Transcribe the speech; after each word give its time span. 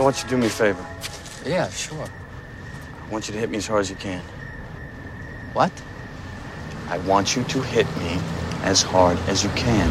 I 0.00 0.02
want 0.02 0.16
you 0.16 0.22
to 0.22 0.30
do 0.30 0.38
me 0.38 0.46
a 0.46 0.48
favor. 0.48 0.82
Yeah, 1.44 1.68
sure. 1.68 2.06
I 2.06 3.12
want 3.12 3.28
you 3.28 3.34
to 3.34 3.38
hit 3.38 3.50
me 3.50 3.58
as 3.58 3.66
hard 3.66 3.82
as 3.82 3.90
you 3.90 3.96
can. 3.96 4.22
What? 5.52 5.70
I 6.88 6.96
want 6.96 7.36
you 7.36 7.44
to 7.44 7.60
hit 7.60 7.86
me 7.98 8.18
as 8.62 8.80
hard 8.80 9.18
as 9.28 9.44
you 9.44 9.50
can. 9.50 9.90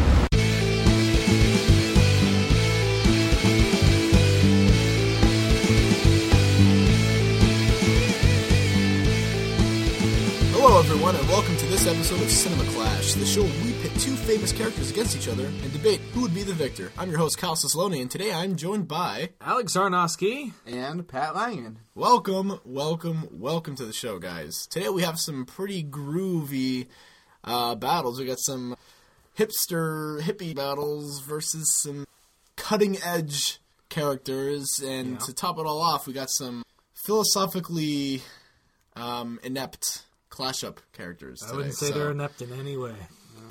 Hello, 10.50 10.80
everyone, 10.80 11.14
and 11.14 11.28
welcome 11.28 11.56
to 11.56 11.66
this 11.66 11.86
episode 11.86 12.20
of 12.20 12.30
Cinema 12.32 12.64
Clash, 12.72 13.14
the 13.14 13.24
show 13.24 13.42
we 13.42 13.72
pit 13.74 13.79
two 14.00 14.16
famous 14.16 14.50
characters 14.52 14.90
against 14.90 15.14
each 15.14 15.28
other 15.28 15.44
and 15.44 15.72
debate 15.74 16.00
who 16.14 16.22
would 16.22 16.34
be 16.34 16.42
the 16.42 16.54
victor. 16.54 16.90
I'm 16.96 17.10
your 17.10 17.18
host, 17.18 17.36
Kyle 17.36 17.54
Cisloni, 17.54 18.00
and 18.00 18.10
today 18.10 18.32
I'm 18.32 18.56
joined 18.56 18.88
by. 18.88 19.30
Alex 19.42 19.74
Zarnowski. 19.74 20.52
and 20.66 21.06
Pat 21.06 21.34
Langen. 21.34 21.76
Welcome, 21.94 22.60
welcome, 22.64 23.28
welcome 23.30 23.76
to 23.76 23.84
the 23.84 23.92
show, 23.92 24.18
guys. 24.18 24.66
Today 24.66 24.88
we 24.88 25.02
have 25.02 25.20
some 25.20 25.44
pretty 25.44 25.84
groovy 25.84 26.86
uh, 27.44 27.74
battles. 27.74 28.18
We 28.18 28.24
got 28.24 28.38
some 28.40 28.74
hipster, 29.38 30.20
hippie 30.22 30.54
battles 30.56 31.20
versus 31.20 31.70
some 31.82 32.06
cutting 32.56 32.96
edge 33.04 33.58
characters, 33.90 34.80
and 34.82 35.20
to 35.20 35.34
top 35.34 35.58
it 35.58 35.66
all 35.66 35.80
off, 35.80 36.06
we 36.06 36.14
got 36.14 36.30
some 36.30 36.64
philosophically 36.94 38.22
um, 38.96 39.38
inept 39.42 40.04
clash 40.30 40.64
up 40.64 40.80
characters. 40.94 41.42
I 41.46 41.54
wouldn't 41.54 41.74
say 41.74 41.88
so- 41.88 41.98
they're 41.98 42.10
inept 42.12 42.40
in 42.40 42.50
any 42.58 42.78
way. 42.78 42.94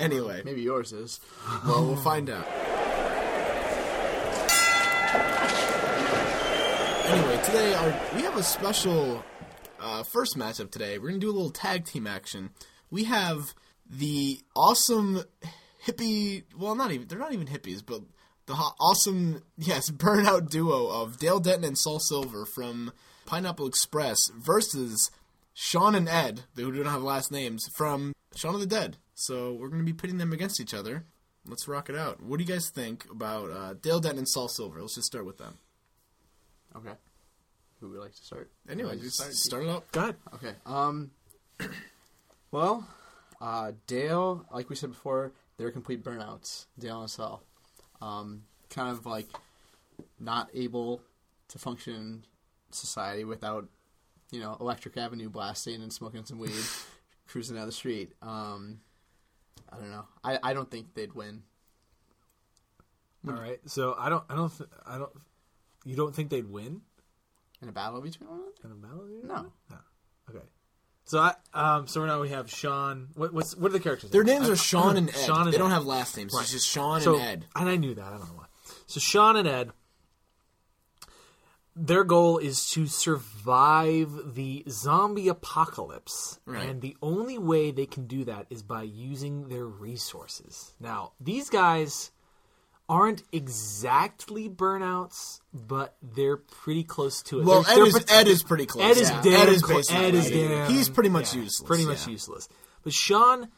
Anyway, 0.00 0.42
Maybe 0.44 0.62
yours 0.62 0.92
is. 0.92 1.20
well, 1.66 1.84
we'll 1.86 1.96
find 1.96 2.30
out. 2.30 2.46
Anyway, 7.06 7.42
today 7.44 7.74
our, 7.74 7.88
we 8.14 8.22
have 8.22 8.36
a 8.36 8.42
special 8.42 9.22
uh, 9.80 10.02
first 10.04 10.38
matchup 10.38 10.70
today. 10.70 10.96
We're 10.98 11.08
going 11.08 11.20
to 11.20 11.26
do 11.26 11.30
a 11.30 11.36
little 11.36 11.50
tag 11.50 11.84
team 11.84 12.06
action. 12.06 12.50
We 12.90 13.04
have 13.04 13.52
the 13.88 14.40
awesome 14.54 15.24
hippie, 15.84 16.44
well, 16.56 16.74
not 16.76 16.92
even, 16.92 17.08
they're 17.08 17.18
not 17.18 17.32
even 17.32 17.48
hippies, 17.48 17.82
but 17.84 18.02
the 18.46 18.54
ho- 18.54 18.74
awesome, 18.78 19.42
yes, 19.58 19.90
burnout 19.90 20.48
duo 20.50 20.86
of 20.86 21.18
Dale 21.18 21.40
Denton 21.40 21.64
and 21.64 21.76
Saul 21.78 21.98
Silver 21.98 22.46
from 22.46 22.92
Pineapple 23.26 23.66
Express 23.66 24.18
versus 24.38 25.10
Shaun 25.52 25.94
and 25.94 26.08
Ed, 26.08 26.42
who 26.56 26.70
don't 26.70 26.86
have 26.86 27.02
last 27.02 27.30
names, 27.32 27.68
from 27.74 28.12
Shaun 28.36 28.54
of 28.54 28.60
the 28.60 28.66
Dead. 28.66 28.96
So 29.20 29.52
we're 29.52 29.68
going 29.68 29.80
to 29.80 29.84
be 29.84 29.92
pitting 29.92 30.16
them 30.16 30.32
against 30.32 30.60
each 30.60 30.72
other. 30.72 31.04
Let's 31.46 31.68
rock 31.68 31.90
it 31.90 31.94
out. 31.94 32.22
What 32.22 32.38
do 32.38 32.42
you 32.42 32.48
guys 32.48 32.70
think 32.70 33.04
about 33.10 33.50
uh, 33.50 33.74
Dale 33.74 34.00
Denton 34.00 34.20
and 34.20 34.28
Saul 34.28 34.48
Silver? 34.48 34.80
Let's 34.80 34.94
just 34.94 35.08
start 35.08 35.26
with 35.26 35.36
them. 35.36 35.58
Okay. 36.74 36.94
Who 37.80 37.90
would 37.90 38.00
like 38.00 38.14
to 38.14 38.24
start? 38.24 38.50
Anyway, 38.66 38.88
Would 38.92 39.00
you 39.00 39.04
just 39.04 39.16
start? 39.16 39.34
start 39.34 39.62
it 39.64 39.68
up. 39.68 39.92
Go 39.92 40.00
ahead. 40.00 40.16
Okay. 40.36 40.52
Um. 40.64 41.10
well, 42.50 42.88
uh, 43.42 43.72
Dale, 43.86 44.46
like 44.54 44.70
we 44.70 44.76
said 44.76 44.88
before, 44.88 45.32
they're 45.58 45.70
complete 45.70 46.02
burnouts. 46.02 46.64
Dale 46.78 47.02
and 47.02 47.10
Sal, 47.10 47.42
um, 48.00 48.44
kind 48.70 48.88
of 48.88 49.04
like 49.04 49.28
not 50.18 50.48
able 50.54 51.02
to 51.48 51.58
function 51.58 51.94
in 51.94 52.22
society 52.70 53.24
without, 53.24 53.68
you 54.30 54.40
know, 54.40 54.56
Electric 54.60 54.96
Avenue 54.96 55.28
blasting 55.28 55.82
and 55.82 55.92
smoking 55.92 56.24
some 56.24 56.38
weed, 56.38 56.54
cruising 57.26 57.56
down 57.56 57.66
the 57.66 57.72
street. 57.72 58.12
Um, 58.22 58.80
I 59.72 59.76
don't 59.76 59.90
know. 59.90 60.04
I, 60.24 60.38
I 60.42 60.52
don't 60.54 60.70
think 60.70 60.94
they'd 60.94 61.12
win. 61.12 61.42
All 63.28 63.34
right. 63.34 63.58
So 63.66 63.94
I 63.98 64.08
don't. 64.08 64.24
I 64.30 64.34
don't. 64.34 64.56
Th- 64.56 64.70
I 64.86 64.98
don't. 64.98 65.10
You 65.84 65.96
don't 65.96 66.14
think 66.14 66.30
they'd 66.30 66.48
win 66.50 66.80
In 67.62 67.68
a 67.68 67.72
battle 67.72 68.00
between 68.00 68.28
one 68.28 68.40
of 68.40 68.44
them? 68.62 68.72
in 68.72 68.72
a 68.72 68.74
battle? 68.88 69.04
Between 69.04 69.28
No. 69.28 69.52
No. 69.70 69.76
Okay. 70.30 70.44
So 71.04 71.18
I. 71.18 71.34
Um. 71.52 71.86
So 71.86 72.04
now 72.06 72.20
we 72.20 72.30
have 72.30 72.50
Shaun. 72.50 73.08
What, 73.14 73.32
what's 73.34 73.54
what 73.56 73.70
are 73.70 73.72
the 73.72 73.80
characters? 73.80 74.10
Their 74.10 74.24
names 74.24 74.48
I- 74.48 74.52
are 74.52 74.56
Shaun 74.56 74.96
and 74.98 75.10
Ed. 75.10 75.16
Shaun 75.16 75.42
and 75.42 75.52
they 75.52 75.58
don't 75.58 75.70
have 75.70 75.84
last 75.86 76.16
names. 76.16 76.32
Right. 76.34 76.42
It's 76.42 76.52
just 76.52 76.68
Shaun 76.68 77.00
so, 77.02 77.14
and 77.16 77.22
Ed. 77.22 77.46
And 77.54 77.68
I 77.68 77.76
knew 77.76 77.94
that. 77.94 78.04
I 78.04 78.10
don't 78.10 78.20
know 78.20 78.34
why. 78.36 78.46
So 78.86 79.00
Shaun 79.00 79.36
and 79.36 79.46
Ed. 79.46 79.70
Their 81.82 82.04
goal 82.04 82.36
is 82.36 82.68
to 82.72 82.86
survive 82.86 84.34
the 84.34 84.64
zombie 84.68 85.28
apocalypse. 85.28 86.38
Right. 86.44 86.68
And 86.68 86.82
the 86.82 86.94
only 87.02 87.38
way 87.38 87.70
they 87.70 87.86
can 87.86 88.06
do 88.06 88.24
that 88.26 88.46
is 88.50 88.62
by 88.62 88.82
using 88.82 89.48
their 89.48 89.64
resources. 89.64 90.74
Now, 90.78 91.12
these 91.20 91.48
guys 91.48 92.10
aren't 92.88 93.22
exactly 93.32 94.48
burnouts, 94.48 95.40
but 95.54 95.96
they're 96.02 96.36
pretty 96.36 96.82
close 96.84 97.22
to 97.22 97.40
it. 97.40 97.44
Well, 97.46 97.62
They're- 97.62 97.72
Ed 97.72 97.76
they're 97.76 97.86
is, 97.86 98.04
Ed 98.10 98.28
is 98.28 98.42
pretty 98.42 98.66
close. 98.66 98.84
Ed 98.84 99.00
is 99.00 99.08
yeah. 99.10 99.22
damn 99.22 99.32
Ed 99.40 99.48
is 99.48 99.62
clo- 99.62 99.76
basically 99.76 100.04
Ed 100.04 100.14
is 100.14 100.30
damn- 100.30 100.70
He's 100.70 100.88
pretty 100.88 101.08
much 101.08 101.34
yeah, 101.34 101.42
useless. 101.42 101.66
Pretty 101.66 101.86
much 101.86 102.06
yeah. 102.06 102.12
useless. 102.12 102.48
But 102.82 102.92
Shaun, 102.92 103.48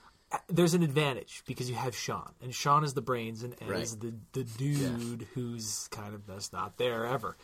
there's 0.48 0.74
an 0.74 0.82
advantage 0.82 1.42
because 1.46 1.68
you 1.70 1.76
have 1.76 1.96
Shaun, 1.96 2.32
and 2.42 2.54
Shaun 2.54 2.84
is 2.84 2.92
the 2.94 3.00
brains, 3.02 3.42
and 3.42 3.54
Ed 3.60 3.68
Right. 3.70 3.80
is 3.82 3.96
the 3.96 4.14
the 4.32 4.44
dude 4.44 5.26
who's 5.34 5.88
kind 5.90 6.14
of 6.14 6.26
just 6.26 6.52
not 6.52 6.76
there 6.76 7.06
ever 7.06 7.36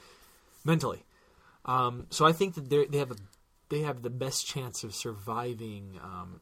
mentally. 0.64 1.04
Um, 1.64 2.06
so 2.10 2.26
I 2.26 2.32
think 2.32 2.54
that 2.54 2.70
they 2.70 2.86
they 2.86 2.98
have 2.98 3.10
a 3.10 3.16
they 3.68 3.80
have 3.80 4.02
the 4.02 4.10
best 4.10 4.46
chance 4.46 4.84
of 4.84 4.94
surviving 4.94 6.00
um, 6.02 6.40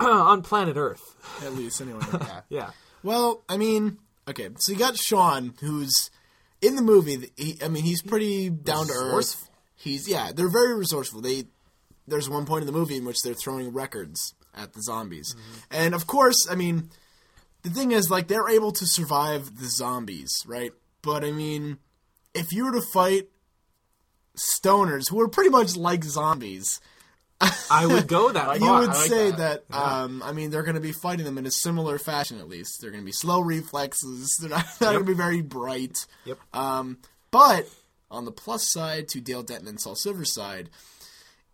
on 0.00 0.42
planet 0.42 0.76
Earth. 0.76 1.14
At 1.44 1.54
least, 1.54 1.80
anyway. 1.80 2.00
Yeah. 2.12 2.40
Yeah. 2.48 2.70
Well, 3.02 3.44
I 3.48 3.56
mean, 3.56 3.98
okay, 4.28 4.48
so 4.58 4.72
you 4.72 4.78
got 4.78 4.96
Shaun, 4.96 5.54
who's 5.60 6.10
in 6.60 6.76
the 6.76 6.82
movie. 6.82 7.30
He, 7.36 7.56
I 7.62 7.68
mean, 7.68 7.84
he's 7.84 8.02
pretty 8.02 8.50
down 8.50 8.86
to 8.88 8.92
earth. 8.92 9.48
He's 9.76 10.08
yeah, 10.08 10.32
they're 10.34 10.50
very 10.50 10.74
resourceful. 10.74 11.20
They 11.20 11.44
there's 12.06 12.28
one 12.28 12.44
point 12.44 12.62
in 12.62 12.66
the 12.66 12.72
movie 12.72 12.96
in 12.96 13.04
which 13.04 13.22
they're 13.22 13.34
throwing 13.34 13.72
records 13.72 14.34
at 14.54 14.72
the 14.72 14.82
zombies, 14.82 15.36
and 15.70 15.94
of 15.94 16.06
course, 16.06 16.48
I 16.50 16.56
mean, 16.56 16.90
the 17.62 17.70
thing 17.70 17.92
is, 17.92 18.10
like, 18.10 18.28
they're 18.28 18.48
able 18.48 18.72
to 18.72 18.86
survive 18.86 19.58
the 19.58 19.66
zombies, 19.68 20.42
right? 20.46 20.72
But 21.02 21.24
I 21.24 21.30
mean, 21.30 21.78
if 22.34 22.52
you 22.52 22.64
were 22.64 22.72
to 22.72 22.82
fight 22.92 23.28
stoners 24.38 25.10
who 25.10 25.20
are 25.20 25.28
pretty 25.28 25.50
much 25.50 25.76
like 25.76 26.04
zombies, 26.04 26.80
I 27.70 27.86
would 27.86 28.08
go 28.08 28.32
that 28.32 28.54
you 28.60 28.66
far. 28.66 28.80
would 28.80 28.88
like 28.88 28.96
say 29.08 29.30
that. 29.30 29.68
that, 29.68 29.76
um, 29.76 30.22
I 30.24 30.32
mean, 30.32 30.50
they're 30.50 30.62
going 30.62 30.74
to 30.74 30.80
be 30.80 30.92
fighting 30.92 31.24
them 31.24 31.38
in 31.38 31.46
a 31.46 31.50
similar 31.50 31.98
fashion, 31.98 32.38
at 32.38 32.48
least. 32.48 32.80
They're 32.80 32.90
going 32.90 33.02
to 33.02 33.06
be 33.06 33.12
slow 33.12 33.40
reflexes. 33.40 34.36
They're 34.40 34.50
not, 34.50 34.66
not 34.80 34.92
going 34.92 35.04
to 35.04 35.04
be 35.04 35.14
very 35.14 35.40
bright. 35.42 36.06
Yep. 36.24 36.38
Um, 36.52 36.98
but 37.30 37.68
on 38.10 38.24
the 38.24 38.32
plus 38.32 38.70
side 38.70 39.08
to 39.08 39.20
Dale 39.20 39.42
Denton 39.42 39.68
and 39.68 39.80
Saul 39.80 39.94
Silver's 39.94 40.34
side, 40.34 40.70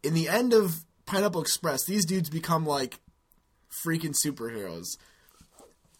in 0.03 0.15
the 0.15 0.29
end 0.29 0.53
of 0.53 0.85
Pineapple 1.07 1.43
Express, 1.43 1.85
these 1.85 2.05
dudes 2.07 2.31
become 2.31 2.65
like 2.65 3.01
freaking 3.85 4.15
superheroes. 4.15 4.97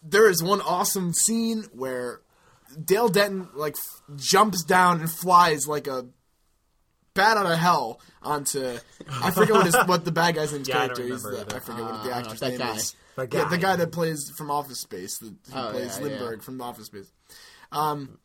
There 0.01 0.29
is 0.29 0.41
one 0.41 0.61
awesome 0.61 1.13
scene 1.13 1.65
where 1.73 2.21
Dale 2.83 3.09
Denton 3.09 3.49
like 3.53 3.75
f- 3.77 4.17
jumps 4.17 4.63
down 4.63 5.01
and 5.01 5.11
flies 5.11 5.67
like 5.67 5.87
a 5.87 6.05
bat 7.15 7.37
out 7.37 7.47
of 7.47 7.57
hell 7.57 7.99
onto 8.21 8.77
I 9.21 9.31
forget 9.31 9.53
what 9.55 9.65
his 9.65 9.75
what 9.85 10.05
the 10.05 10.11
bad 10.11 10.35
guy's 10.35 10.53
name's 10.53 10.67
Yeah, 10.69 10.75
I 10.75 10.79
character. 10.81 11.03
He's 11.03 11.23
remember 11.23 11.45
the. 11.45 11.55
I 11.55 11.59
forget 11.59 11.81
what 11.81 12.03
the 12.03 12.11
Uh, 12.11 12.19
actor's 12.19 12.39
that 12.41 12.49
name 12.49 12.59
guy. 12.59 12.75
is. 12.75 12.95
That 13.15 13.33
Yeah, 13.33 13.45
the 13.49 13.57
guy. 13.57 13.61
guy 13.61 13.75
that 13.77 13.91
plays 13.91 14.29
from 14.37 14.51
Office 14.51 14.79
Space, 14.81 15.17
the, 15.17 15.27
who 15.27 15.33
Oh, 15.59 15.71
plays 15.71 15.97
yeah, 15.99 16.07
yeah. 16.07 16.17
Lumbergh 16.19 16.43
from 16.43 16.61
Office 16.61 16.85
Space. 16.87 17.11
Um, 17.71 18.19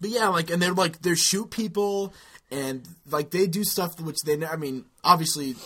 but 0.00 0.10
yeah, 0.10 0.28
like, 0.28 0.50
and 0.50 0.60
they're 0.60 0.72
like 0.74 1.00
they 1.02 1.14
shoot 1.14 1.50
people, 1.50 2.12
and 2.50 2.86
like 3.10 3.30
they 3.30 3.46
do 3.46 3.64
stuff 3.64 4.00
which 4.00 4.20
they. 4.24 4.36
ne- 4.36 4.46
I 4.46 4.56
mean, 4.56 4.84
obviously, 5.02 5.56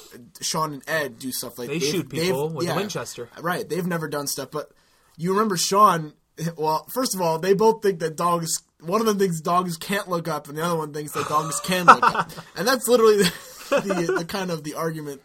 Shaun 0.41 0.75
and 0.75 0.83
Ed 0.87 1.19
do 1.19 1.33
stuff 1.33 1.59
like 1.59 1.69
They 1.69 1.79
shoot 1.79 2.09
people 2.09 2.51
with 2.51 2.69
a 2.69 2.75
Winchester. 2.75 3.29
Right, 3.41 3.69
they've 3.69 3.87
never 3.87 4.09
done 4.09 4.27
stuff, 4.27 4.51
but 4.51 4.71
you 5.17 5.31
remember 5.33 5.57
Shaun. 5.57 6.13
Well, 6.57 6.87
first 6.93 7.15
of 7.15 7.21
all, 7.21 7.39
they 7.39 7.55
both 7.55 7.83
think 7.83 7.99
that 8.01 8.17
dogs. 8.17 8.63
One 8.81 9.01
of 9.01 9.07
them 9.07 9.19
thinks 9.19 9.41
dogs 9.41 9.77
can't 9.77 10.09
look 10.09 10.29
up, 10.29 10.49
and 10.49 10.57
the 10.57 10.65
other 10.65 10.77
one 10.77 10.93
thinks 10.93 11.13
that 11.13 11.29
dogs 11.29 11.59
can 11.61 11.87
look 11.87 12.03
up, 12.03 12.31
and 12.57 12.67
that's 12.67 12.87
literally 12.87 13.17
the, 13.17 13.33
the, 13.71 14.13
the 14.19 14.25
kind 14.25 14.53
of 14.53 14.63
the 14.63 14.75
argument 14.75 15.21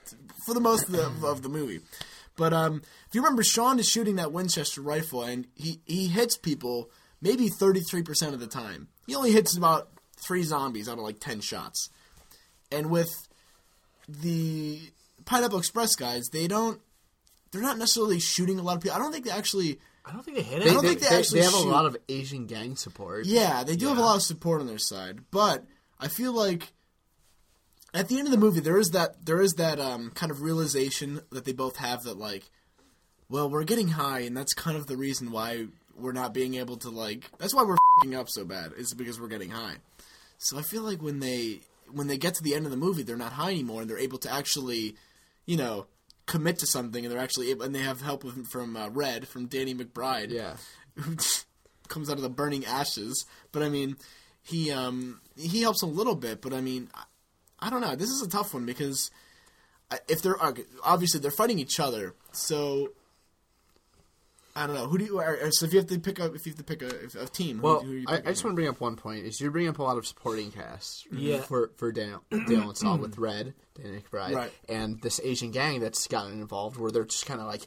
for 0.46 0.54
the 0.54 0.60
most 0.60 0.90
of 0.90 0.92
the, 0.92 1.28
of 1.28 1.44
the 1.44 1.50
movie. 1.50 1.82
But 2.36 2.54
um, 2.54 2.82
if 3.08 3.14
you 3.14 3.22
remember, 3.22 3.44
Shaun 3.44 3.80
is 3.80 3.88
shooting 3.88 4.16
that 4.16 4.32
Winchester 4.32 4.82
rifle, 4.82 5.24
and 5.24 5.48
he 5.56 5.82
he 5.86 6.08
hits 6.08 6.38
people 6.38 6.90
maybe 7.22 7.48
thirty 7.48 7.82
three 7.82 8.02
percent 8.02 8.34
of 8.34 8.40
the 8.40 8.48
time. 8.48 8.88
He 9.06 9.16
only 9.16 9.32
hits 9.32 9.56
about 9.56 9.90
three 10.26 10.44
zombies 10.44 10.90
out 10.90 10.98
of 10.98 11.04
like 11.04 11.20
ten 11.20 11.42
shots, 11.42 11.90
and 12.72 12.90
with 12.90 13.12
the 14.08 14.80
Pineapple 15.26 15.60
Express 15.60 15.96
guys, 15.96 16.24
they 16.32 16.48
don't. 16.48 16.82
They're 17.52 17.62
not 17.62 17.78
necessarily 17.78 18.20
shooting 18.20 18.58
a 18.58 18.64
lot 18.64 18.78
of 18.78 18.82
people. 18.82 18.98
I 18.98 19.00
don't 19.00 19.12
think 19.12 19.26
they 19.26 19.32
actually. 19.32 19.80
I 20.06 20.12
don't 20.12 20.24
think 20.24 20.38
they 20.38 20.44
hit 20.44 20.64
They, 20.64 20.70
it. 20.70 20.74
don't 20.74 20.82
they, 20.84 20.90
think 20.90 21.02
they 21.02 21.10
they- 21.10 21.18
actually 21.20 21.40
they 21.40 21.46
have 21.46 21.54
shoot. 21.56 21.68
a 21.68 21.72
lot 21.72 21.86
of 21.86 21.96
Asian 22.10 22.46
gang 22.46 22.76
support. 22.76 23.26
Yeah, 23.26 23.64
they 23.64 23.76
do 23.76 23.88
have 23.88 23.98
a 23.98 24.02
lot 24.02 24.16
of 24.18 24.22
support 24.24 24.60
on 24.62 24.68
their 24.68 24.78
side, 24.78 25.20
but 25.32 25.64
I 26.00 26.08
feel 26.10 26.34
like 26.34 26.74
at 27.94 28.08
the 28.08 28.18
end 28.18 28.28
of 28.28 28.32
the 28.32 28.38
movie 28.38 28.60
there 28.60 28.78
is 28.78 28.90
that 28.90 29.26
there 29.26 29.42
is 29.42 29.54
that 29.54 29.80
um, 29.80 30.12
kind 30.12 30.32
of 30.32 30.42
realization 30.42 31.22
that 31.32 31.46
they 31.46 31.54
both 31.54 31.78
have 31.78 32.04
that 32.04 32.18
like, 32.18 32.44
well, 33.30 33.50
we're 33.50 33.64
getting 33.64 33.90
high, 33.90 34.20
and 34.20 34.36
that's 34.36 34.54
kind 34.54 34.76
of 34.78 34.88
the 34.88 34.98
reason 34.98 35.32
why 35.32 35.68
we're 35.98 36.12
not 36.12 36.34
being 36.34 36.56
able 36.56 36.78
to 36.78 36.90
like. 36.90 37.30
That's 37.38 37.54
why 37.54 37.64
we're 37.64 37.78
fucking 38.00 38.16
up 38.16 38.30
so 38.30 38.44
bad 38.46 38.74
is 38.78 38.94
because 38.94 39.20
we're 39.22 39.28
getting 39.28 39.52
high. 39.52 39.76
So 40.38 40.58
I 40.58 40.62
feel 40.64 40.82
like 40.84 41.02
when 41.02 41.20
they 41.20 41.60
when 41.92 42.08
they 42.08 42.18
get 42.18 42.34
to 42.36 42.44
the 42.44 42.56
end 42.56 42.66
of 42.66 42.72
the 42.72 42.78
movie, 42.78 43.04
they're 43.04 43.16
not 43.16 43.34
high 43.34 43.52
anymore, 43.52 43.82
and 43.82 43.90
they're 43.90 44.00
able 44.00 44.18
to 44.20 44.34
actually, 44.34 44.96
you 45.46 45.56
know, 45.58 45.86
commit 46.25 46.60
to 46.60 46.66
something, 46.68 47.04
and 47.06 47.12
they're 47.14 47.22
actually 47.22 47.52
able, 47.52 47.64
and 47.64 47.74
they 47.75 47.80
have 47.80 48.02
help 48.02 48.24
with, 48.24 48.48
from 48.48 48.75
uh, 48.78 48.90
Red 48.90 49.28
from 49.28 49.48
Danny 49.48 49.74
McBride, 49.75 50.30
Yeah. 50.31 50.56
who 50.96 51.16
comes 51.90 52.10
out 52.10 52.18
of 52.18 52.22
the 52.24 52.30
burning 52.30 52.66
ashes. 52.66 53.25
But 53.52 53.64
I 53.64 53.70
mean, 53.70 53.98
he 54.42 54.72
um 54.72 55.22
he 55.38 55.62
helps 55.62 55.81
a 55.81 55.88
little 55.88 56.16
bit, 56.16 56.42
but 56.42 56.54
I 56.54 56.62
mean, 56.62 56.90
I, 56.94 57.04
I 57.60 57.70
don't 57.70 57.81
know. 57.81 57.96
This 57.96 58.10
is 58.10 58.22
a 58.22 58.30
tough 58.30 58.54
one 58.54 58.66
because 58.66 59.12
if 60.08 60.22
they're 60.22 60.38
obviously 60.84 61.20
they're 61.20 61.31
fighting 61.31 61.60
each 61.60 61.80
other, 61.80 62.14
so. 62.31 62.90
I 64.56 64.68
don't 64.68 64.76
know. 64.76 64.86
Who 64.88 64.98
do 65.00 65.06
you? 65.06 65.20
or- 65.20 65.38
or- 65.42 65.52
So 65.52 65.66
if 65.66 65.74
you 65.74 65.80
have 65.80 65.88
to 65.90 66.00
pick 66.00 66.20
up, 66.20 66.36
if 66.36 66.46
you 66.46 66.52
have 66.52 66.58
to 66.58 66.64
pick 66.64 66.82
a, 66.84 67.22
a 67.24 67.26
team, 67.28 67.60
Well, 67.62 67.80
who 67.80 67.92
are 67.92 67.96
you 67.96 68.06
I, 68.08 68.16
I 68.18 68.22
just 68.22 68.44
want 68.44 68.54
to 68.54 68.56
bring 68.56 68.68
up 68.68 68.80
one 68.80 68.96
point. 68.96 69.26
Is 69.26 69.42
you 69.42 69.50
bring 69.50 69.68
up 69.68 69.80
a 69.80 69.84
lot 69.84 69.98
of 69.98 70.06
supporting 70.06 70.52
casts 70.52 71.06
Yeah. 71.12 71.42
for 71.42 71.72
for 71.78 71.92
Dale, 71.92 72.24
Dale 72.30 72.70
and 72.70 72.78
Saul 72.78 72.98
with 73.00 73.18
Red, 73.18 73.56
Danny 73.76 74.00
McBride, 74.02 74.36
Right. 74.36 74.52
and 74.70 75.02
this 75.02 75.20
Asian 75.24 75.52
gang 75.52 75.80
that's 75.80 76.08
gotten 76.08 76.34
involved 76.34 76.78
where 76.78 76.92
they're 76.92 77.04
just 77.06 77.26
kind 77.26 77.40
of 77.42 77.48
like 77.48 77.66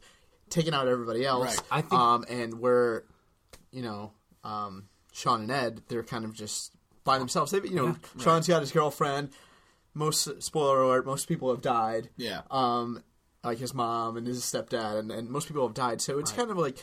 taking 0.48 0.74
out 0.74 0.86
everybody 0.86 1.24
else. 1.26 1.56
Right. 1.56 1.62
I 1.70 1.80
think- 1.80 1.92
um, 1.94 2.24
and 2.28 2.60
where 2.60 3.02
you 3.72 3.82
know 3.82 4.12
um, 4.44 4.88
Shaun 5.12 5.40
and 5.42 5.50
Ed, 5.50 5.82
they're 5.88 6.04
kind 6.04 6.24
of 6.24 6.34
just 6.34 6.72
by 7.02 7.18
themselves. 7.18 7.50
They, 7.50 7.58
you 7.62 7.74
know, 7.74 7.96
Shaun's 8.20 8.46
got 8.46 8.60
his 8.60 8.70
girlfriend. 8.70 9.30
Most 9.92 10.42
spoiler 10.42 10.82
alert: 10.82 11.04
most 11.06 11.26
people 11.26 11.50
have 11.50 11.62
died. 11.62 12.10
Yeah. 12.16 12.42
Um, 12.50 13.02
like 13.46 13.58
his 13.58 13.72
mom 13.72 14.16
and 14.16 14.26
his 14.26 14.42
stepdad, 14.42 14.98
and, 14.98 15.10
and 15.10 15.30
most 15.30 15.48
people 15.48 15.66
have 15.66 15.74
died. 15.74 16.00
So 16.02 16.18
it's 16.18 16.32
kind 16.32 16.50
of 16.50 16.58
like 16.58 16.78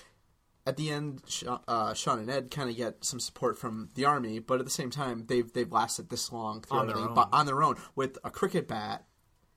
at 0.66 0.78
the 0.78 0.90
end, 0.92 1.22
uh, 1.68 1.94
Shaun 1.94 2.20
and 2.20 2.30
Ed 2.32 2.50
kind 2.50 2.70
of 2.70 2.78
get 2.78 3.04
some 3.04 3.20
support 3.20 3.58
from 3.60 3.90
the 3.96 4.06
army, 4.06 4.40
but 4.40 4.60
at 4.60 4.66
the 4.66 4.72
same 4.72 4.90
time, 4.90 5.26
they've 5.28 5.52
they've 5.52 5.72
lasted 5.72 6.10
this 6.10 6.32
long 6.32 6.64
On 6.72 6.88
their 6.88 6.98
own. 6.98 7.14
but 7.14 7.30
on 7.34 7.46
their 7.46 7.62
own 7.62 7.76
with 7.96 8.18
a 8.24 8.32
cricket 8.32 8.68
bat 8.68 9.04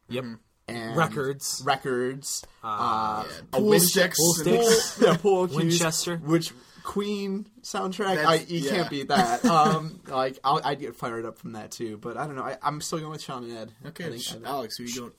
Yep. 0.08 0.24
and 0.68 0.96
Records. 0.96 1.62
records, 1.64 2.44
uh, 2.64 3.24
Yeah, 3.26 3.38
a 3.52 3.56
pool 3.60 3.70
Winche- 3.70 3.80
sticks. 3.80 4.18
Pool 4.18 4.34
and- 4.56 4.64
sticks. 4.72 4.98
yeah, 5.00 5.16
pool 5.16 5.46
cues, 5.46 5.56
Winchester. 5.56 6.16
which 6.18 6.52
Queen 6.82 7.46
soundtrack. 7.62 8.14
That's- 8.16 8.26
I, 8.26 8.34
you 8.48 8.60
yeah. 8.60 8.70
can't 8.70 8.90
beat 8.90 9.08
that. 9.08 9.44
Um, 9.56 10.00
like 10.08 10.38
I'll, 10.44 10.60
I'd 10.64 10.78
get 10.80 10.94
fired 10.96 11.24
up 11.24 11.38
from 11.38 11.52
that 11.52 11.70
too. 11.72 11.98
But 11.98 12.16
I 12.16 12.26
don't 12.26 12.36
know. 12.36 12.42
I, 12.44 12.56
I'm 12.62 12.80
still 12.80 12.98
going 13.00 13.10
with 13.12 13.22
Shaun 13.22 13.44
and 13.44 13.56
Ed. 13.58 13.72
I 13.84 13.88
Okay, 13.88 14.10
think- 14.10 14.22
Sh- 14.22 14.30
I 14.30 14.34
think- 14.34 14.46
Alex, 14.46 14.76
who 14.76 14.84
you 14.84 15.00
going? 15.00 15.12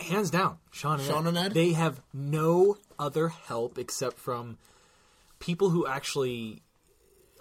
Hands 0.00 0.30
down, 0.30 0.58
Shaun 0.70 1.00
and 1.00 1.08
Shaun 1.08 1.26
Ed. 1.26 1.28
and 1.28 1.38
Ed? 1.38 1.54
They 1.54 1.72
have 1.72 2.00
no 2.14 2.76
other 2.98 3.28
help 3.28 3.78
except 3.78 4.18
from 4.18 4.56
people 5.40 5.70
who 5.70 5.86
actually 5.86 6.62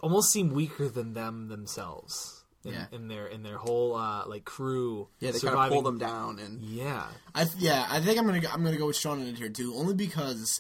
almost 0.02 0.32
seem 0.32 0.52
weaker 0.54 0.90
than 0.90 1.14
them 1.14 1.50
themselves. 1.50 2.34
In, 2.66 2.74
Yeah. 2.74 2.86
in 2.92 3.08
their 3.08 3.28
in 3.28 3.44
their 3.44 3.58
whole 3.58 3.96
uh, 3.96 4.26
like 4.26 4.44
crew. 4.44 5.08
yeah, 5.20 5.32
they 5.32 5.40
kind 5.40 5.56
of 5.56 5.70
pull 5.70 5.84
them 5.84 6.00
down 6.00 6.40
and 6.40 6.62
Yeah, 6.62 7.06
I 7.34 7.44
th- 7.46 7.56
yeah, 7.60 7.86
I 7.90 8.02
think 8.02 8.20
I'm 8.20 8.26
gonna 8.26 8.40
go, 8.42 8.50
I'm 8.52 8.64
gonna 8.64 8.78
go 8.78 8.88
with 8.88 8.96
Shaun 8.98 9.20
and 9.20 9.30
Ed 9.30 9.38
here 9.38 9.50
too, 9.50 9.74
only 9.76 9.94
because 9.94 10.60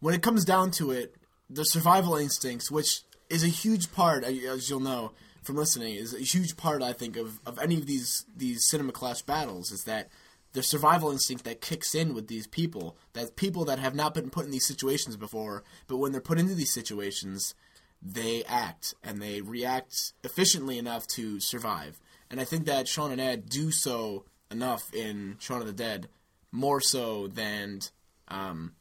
when 0.00 0.14
it 0.14 0.22
comes 0.22 0.44
down 0.44 0.70
to 0.72 0.90
it, 0.92 1.16
the 1.50 1.64
survival 1.64 2.14
instincts, 2.16 2.70
which 2.70 3.00
is 3.30 3.42
a 3.42 3.48
huge 3.48 3.90
part, 3.92 4.22
as 4.22 4.68
you'll 4.70 4.80
know 4.80 5.12
from 5.42 5.56
listening, 5.56 5.94
is 5.94 6.14
a 6.14 6.18
huge 6.20 6.56
part 6.58 6.82
I 6.82 6.92
think 6.92 7.16
of, 7.16 7.40
of 7.46 7.58
any 7.58 7.76
of 7.76 7.86
these 7.86 8.26
these 8.36 8.68
cinema 8.68 8.92
clash 8.92 9.22
battles 9.22 9.72
is 9.72 9.84
that 9.84 10.10
the 10.58 10.62
survival 10.64 11.12
instinct 11.12 11.44
that 11.44 11.60
kicks 11.60 11.94
in 11.94 12.14
with 12.14 12.26
these 12.26 12.48
people, 12.48 12.96
that 13.12 13.36
people 13.36 13.64
that 13.64 13.78
have 13.78 13.94
not 13.94 14.12
been 14.12 14.28
put 14.28 14.44
in 14.44 14.50
these 14.50 14.66
situations 14.66 15.16
before, 15.16 15.62
but 15.86 15.98
when 15.98 16.10
they're 16.10 16.20
put 16.20 16.36
into 16.36 16.56
these 16.56 16.74
situations, 16.74 17.54
they 18.02 18.42
act 18.42 18.92
and 19.04 19.22
they 19.22 19.40
react 19.40 20.14
efficiently 20.24 20.76
enough 20.76 21.06
to 21.06 21.38
survive. 21.38 22.00
And 22.28 22.40
I 22.40 22.44
think 22.44 22.66
that 22.66 22.88
Shaun 22.88 23.12
and 23.12 23.20
Ed 23.20 23.48
do 23.48 23.70
so 23.70 24.24
enough 24.50 24.92
in 24.92 25.36
Shaun 25.38 25.60
of 25.60 25.68
the 25.68 25.72
Dead, 25.72 26.08
more 26.50 26.80
so 26.80 27.28
than 27.28 27.78
um, 28.26 28.72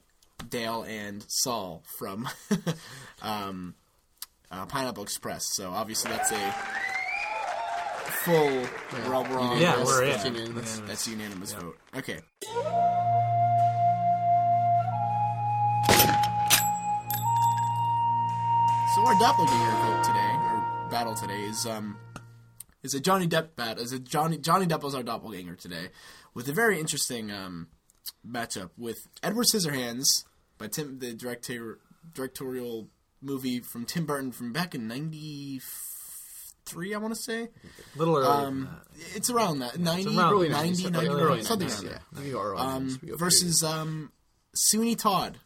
Dale 0.50 0.82
and 0.82 1.24
Saul 1.28 1.84
from 2.00 2.28
um, 3.22 3.76
uh, 4.50 4.66
Pineapple 4.66 5.04
Express. 5.04 5.44
So 5.54 5.70
obviously 5.70 6.10
that's 6.10 6.32
a 6.32 6.56
full. 8.08 8.66
We're 9.06 9.14
all 9.14 9.26
wrong. 9.26 9.60
Yeah, 9.60 9.72
That's- 9.78 9.88
we're 9.88 10.04
in. 10.04 10.10
that's 10.12 10.26
Yeah. 10.26 10.32
unanimous. 10.32 10.82
That's 10.86 11.08
a 11.08 11.12
unanimous 11.12 11.54
vote. 11.54 11.78
Okay. 11.96 12.20
So 18.96 19.06
our 19.06 19.20
doppelganger 19.20 19.72
vote 19.86 20.04
today, 20.04 20.34
or 20.48 20.88
battle 20.90 21.14
today, 21.14 21.44
is 21.44 21.66
um, 21.68 21.98
is 22.82 22.94
a 22.96 23.00
Johnny 23.00 23.28
Depp 23.28 23.56
battle. 23.56 23.84
Is 23.84 23.92
a 23.94 24.00
Johnny 24.00 24.38
Johnny 24.38 24.66
Depp 24.66 24.82
was 24.82 24.96
our 24.96 25.04
doppelganger 25.04 25.56
today, 25.56 25.90
with 26.34 26.48
a 26.50 26.54
very 26.54 26.80
interesting 26.80 27.30
um, 27.30 27.68
matchup 28.28 28.72
with 28.78 28.98
Edward 29.22 29.46
Scissorhands 29.54 30.24
by 30.58 30.68
Tim, 30.68 30.98
the 31.00 31.14
director 31.14 31.78
directorial 32.14 32.88
movie 33.22 33.60
from 33.60 33.86
Tim 33.86 34.06
Burton 34.06 34.32
from 34.32 34.52
back 34.52 34.74
in 34.74 34.88
'93, 36.76 36.94
I 36.94 36.98
want 36.98 37.16
to 37.16 37.22
say. 37.22 37.44
a 37.44 37.98
little 37.98 38.18
earlier. 38.18 38.30
Um, 38.48 38.70
it's 39.16 39.30
around 39.30 39.60
that 39.60 39.80
90, 39.80 40.18
around 40.18 40.34
early 40.34 40.50
90, 40.50 40.84
90s, 40.84 40.92
90, 40.92 41.08
early 41.10 41.22
early 41.24 41.44
something 41.44 41.68
90s, 41.68 41.84
around 41.84 41.86
there. 41.86 42.26
yeah. 42.26 42.34
Early 42.40 42.60
Um, 42.60 42.88
90s, 42.90 43.02
we 43.02 43.08
go 43.10 43.18
versus 43.18 43.64
um, 43.64 44.12
Sweeney 44.54 44.96
Todd, 44.96 45.38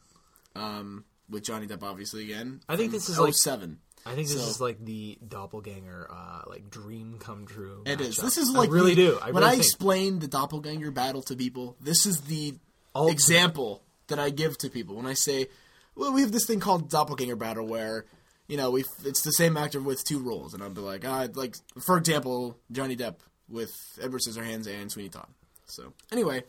um, 0.55 1.05
with 1.29 1.43
Johnny 1.43 1.67
Depp 1.67 1.83
obviously 1.83 2.23
again. 2.23 2.61
I 2.67 2.75
think 2.77 2.91
this 2.91 3.09
is 3.09 3.17
like- 3.19 3.33
07. 3.35 3.79
I 4.03 4.15
think 4.15 4.29
this 4.29 4.43
so- 4.43 4.49
is 4.49 4.59
like 4.59 4.83
the 4.83 5.19
doppelganger, 5.27 6.07
uh, 6.11 6.41
like 6.47 6.71
dream 6.71 7.17
come 7.19 7.45
true. 7.45 7.83
It 7.85 8.01
is. 8.01 8.17
This 8.17 8.37
is 8.37 8.49
I 8.55 8.57
like 8.57 8.71
really 8.71 8.95
the- 8.95 9.11
do. 9.11 9.19
I 9.21 9.25
when 9.27 9.35
really 9.35 9.45
I 9.45 9.51
think. 9.51 9.63
explain 9.63 10.19
the 10.19 10.27
doppelganger 10.27 10.89
battle 10.89 11.21
to 11.23 11.35
people, 11.35 11.77
this 11.79 12.07
is 12.07 12.21
the 12.21 12.55
Ultimate. 12.95 13.11
example 13.13 13.83
that 14.07 14.17
I 14.17 14.31
give 14.31 14.57
to 14.59 14.69
people 14.71 14.95
when 14.95 15.05
I 15.05 15.13
say, 15.13 15.49
"Well, 15.95 16.11
we 16.13 16.21
have 16.21 16.31
this 16.31 16.45
thing 16.45 16.59
called 16.59 16.89
doppelganger 16.89 17.35
battle 17.35 17.67
where." 17.67 18.05
You 18.51 18.57
know, 18.57 18.69
we 18.69 18.83
it's 19.05 19.21
the 19.21 19.31
same 19.31 19.55
actor 19.55 19.79
with 19.79 20.03
two 20.03 20.19
roles, 20.19 20.53
and 20.53 20.61
I'll 20.61 20.69
be 20.69 20.81
like, 20.81 21.07
ah, 21.07 21.25
like 21.35 21.55
for 21.79 21.95
example, 21.97 22.57
Johnny 22.69 22.97
Depp 22.97 23.15
with 23.47 23.71
Edward 24.01 24.19
Scissorhands 24.27 24.67
and 24.67 24.91
Sweeney 24.91 25.07
Todd. 25.07 25.29
So 25.67 25.93
anyway, 26.11 26.43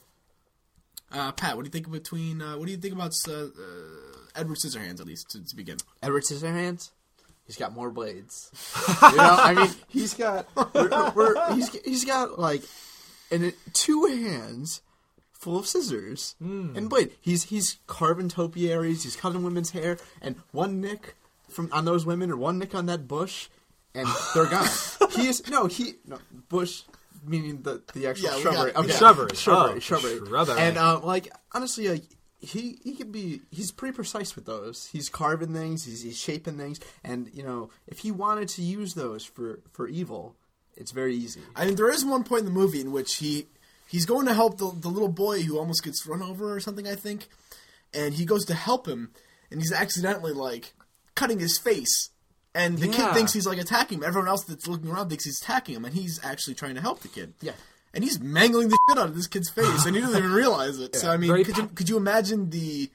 uh, 1.13 1.31
Pat, 1.31 1.55
what 1.55 1.63
do 1.63 1.69
you 1.69 1.71
think 1.71 1.93
between? 1.93 2.43
Uh, 2.43 2.57
what 2.57 2.67
do 2.67 2.73
you 2.73 2.77
think 2.77 2.95
about 2.95 3.13
uh, 3.29 3.33
uh, 3.33 3.49
Edward 4.35 4.59
Scissorhands 4.59 4.99
at 4.99 5.07
least 5.07 5.31
to, 5.31 5.47
to 5.47 5.55
begin? 5.55 5.77
Edward 6.03 6.25
Scissorhands. 6.25 6.91
He's 7.47 7.57
got 7.57 7.73
more 7.73 7.93
blades. 7.93 8.51
you 9.01 9.17
know, 9.17 9.37
I 9.39 9.55
mean, 9.55 9.71
he's 9.87 10.15
got 10.15 10.49
we're, 10.75 11.13
we're, 11.15 11.55
he's 11.55 11.73
he's 11.85 12.05
got 12.05 12.37
like 12.37 12.65
and 13.31 13.55
two 13.75 14.07
hands 14.07 14.83
full 15.31 15.57
of 15.57 15.69
scissors 15.69 16.35
and 16.41 16.91
blade. 16.91 17.13
He's 17.21 17.45
he's 17.45 17.79
carving 17.87 18.29
topiaries. 18.29 19.05
He's 19.05 19.15
cutting 19.15 19.45
women's 19.45 19.71
hair, 19.71 19.99
and 20.21 20.35
one 20.51 20.81
nick 20.81 21.15
from 21.53 21.69
on 21.73 21.85
those 21.85 22.05
women 22.07 22.31
or 22.31 22.37
one 22.37 22.59
nick 22.59 22.75
on 22.75 22.87
that 22.87 23.07
bush, 23.09 23.49
and 23.95 24.09
they're 24.35 24.47
gone. 24.47 24.69
he 25.17 25.29
is 25.29 25.49
no 25.49 25.67
he 25.67 25.95
no 26.07 26.19
bush 26.49 26.83
meaning 27.25 27.63
the 27.63 27.83
the 27.95 28.07
actual 28.09 28.31
Yeah, 28.31 28.37
we 28.37 28.43
shrubbery. 28.43 28.73
got- 28.73 28.85
Okay. 28.85 28.93
Shrubbery. 28.97 29.37
shrubbery, 29.37 29.77
Oh, 29.77 29.79
shrubbery, 29.79 30.19
shrubbery. 30.27 30.59
and 30.61 30.77
um, 30.79 31.03
like 31.05 31.29
honestly, 31.53 31.89
like 31.89 32.03
he 32.41 32.79
he 32.83 32.95
can 32.95 33.13
be 33.13 33.41
he's 33.51 33.71
pretty 33.71 33.95
precise 33.95 34.35
with 34.35 34.45
those. 34.47 34.87
He's 34.93 35.09
carving 35.09 35.53
things, 35.55 35.85
he's, 35.85 36.03
he's 36.03 36.19
shaping 36.19 36.57
things, 36.59 36.81
and 37.05 37.31
you 37.33 37.43
know 37.45 37.71
if 37.87 38.01
he 38.01 38.11
wanted 38.11 38.49
to 38.51 38.63
use 38.63 38.95
those 38.95 39.25
for 39.25 39.61
for 39.73 39.87
evil, 39.87 40.35
it's 40.77 40.91
very 40.91 41.15
easy. 41.15 41.43
I 41.55 41.67
mean, 41.67 41.77
there 41.77 41.91
is 41.91 42.05
one 42.05 42.25
point 42.25 42.41
in 42.41 42.47
the 42.47 42.51
movie 42.53 42.81
in 42.81 42.91
which 42.91 43.17
he 43.17 43.47
he's 43.87 44.07
going 44.07 44.27
to 44.27 44.35
help 44.35 44.59
the 44.59 44.73
the 44.75 44.89
little 44.89 45.09
boy 45.09 45.43
who 45.43 45.57
almost 45.59 45.85
gets 45.85 46.05
run 46.07 46.23
over 46.23 46.53
or 46.53 46.59
something, 46.59 46.89
I 46.89 46.97
think, 46.97 47.29
and 47.95 48.15
he 48.15 48.25
goes 48.25 48.45
to 48.47 48.55
help 48.55 48.89
him, 48.89 49.13
and 49.53 49.61
he's 49.61 49.71
accidentally 49.73 50.33
like 50.33 50.75
cutting 51.23 51.39
his 51.39 51.57
face. 51.59 52.11
And 52.55 52.77
the 52.79 52.89
kid 52.89 53.15
thinks 53.15 53.33
he's 53.33 53.47
like 53.47 53.59
attacking 53.59 53.99
him. 53.99 54.05
Everyone 54.05 54.29
else 54.29 54.45
that's 54.45 54.67
looking 54.67 54.91
around 54.91 55.09
thinks 55.09 55.25
he's 55.25 55.41
attacking 55.41 55.75
him, 55.77 55.85
and 55.85 55.95
he's 55.95 56.21
actually 56.25 56.55
trying 56.55 56.75
to 56.75 56.81
help 56.83 57.01
the 57.01 57.09
kid. 57.09 57.33
Yeah. 57.41 57.53
and 57.95 58.03
he's 58.05 58.19
mangling 58.21 58.69
the 58.69 58.79
shit 58.89 58.99
out 58.99 59.09
of 59.09 59.15
this 59.15 59.27
kid's 59.27 59.49
face, 59.51 59.87
and 59.87 59.95
he 59.95 60.03
doesn't 60.03 60.19
even 60.19 60.33
realize 60.45 60.79
it. 60.79 60.97
So 60.97 61.11
I 61.11 61.17
mean, 61.17 61.29
Very 61.31 61.45
could 61.45 61.57
you 61.57 61.67
could 61.69 61.89
you 61.89 61.97
imagine 61.97 62.51
the 62.51 62.91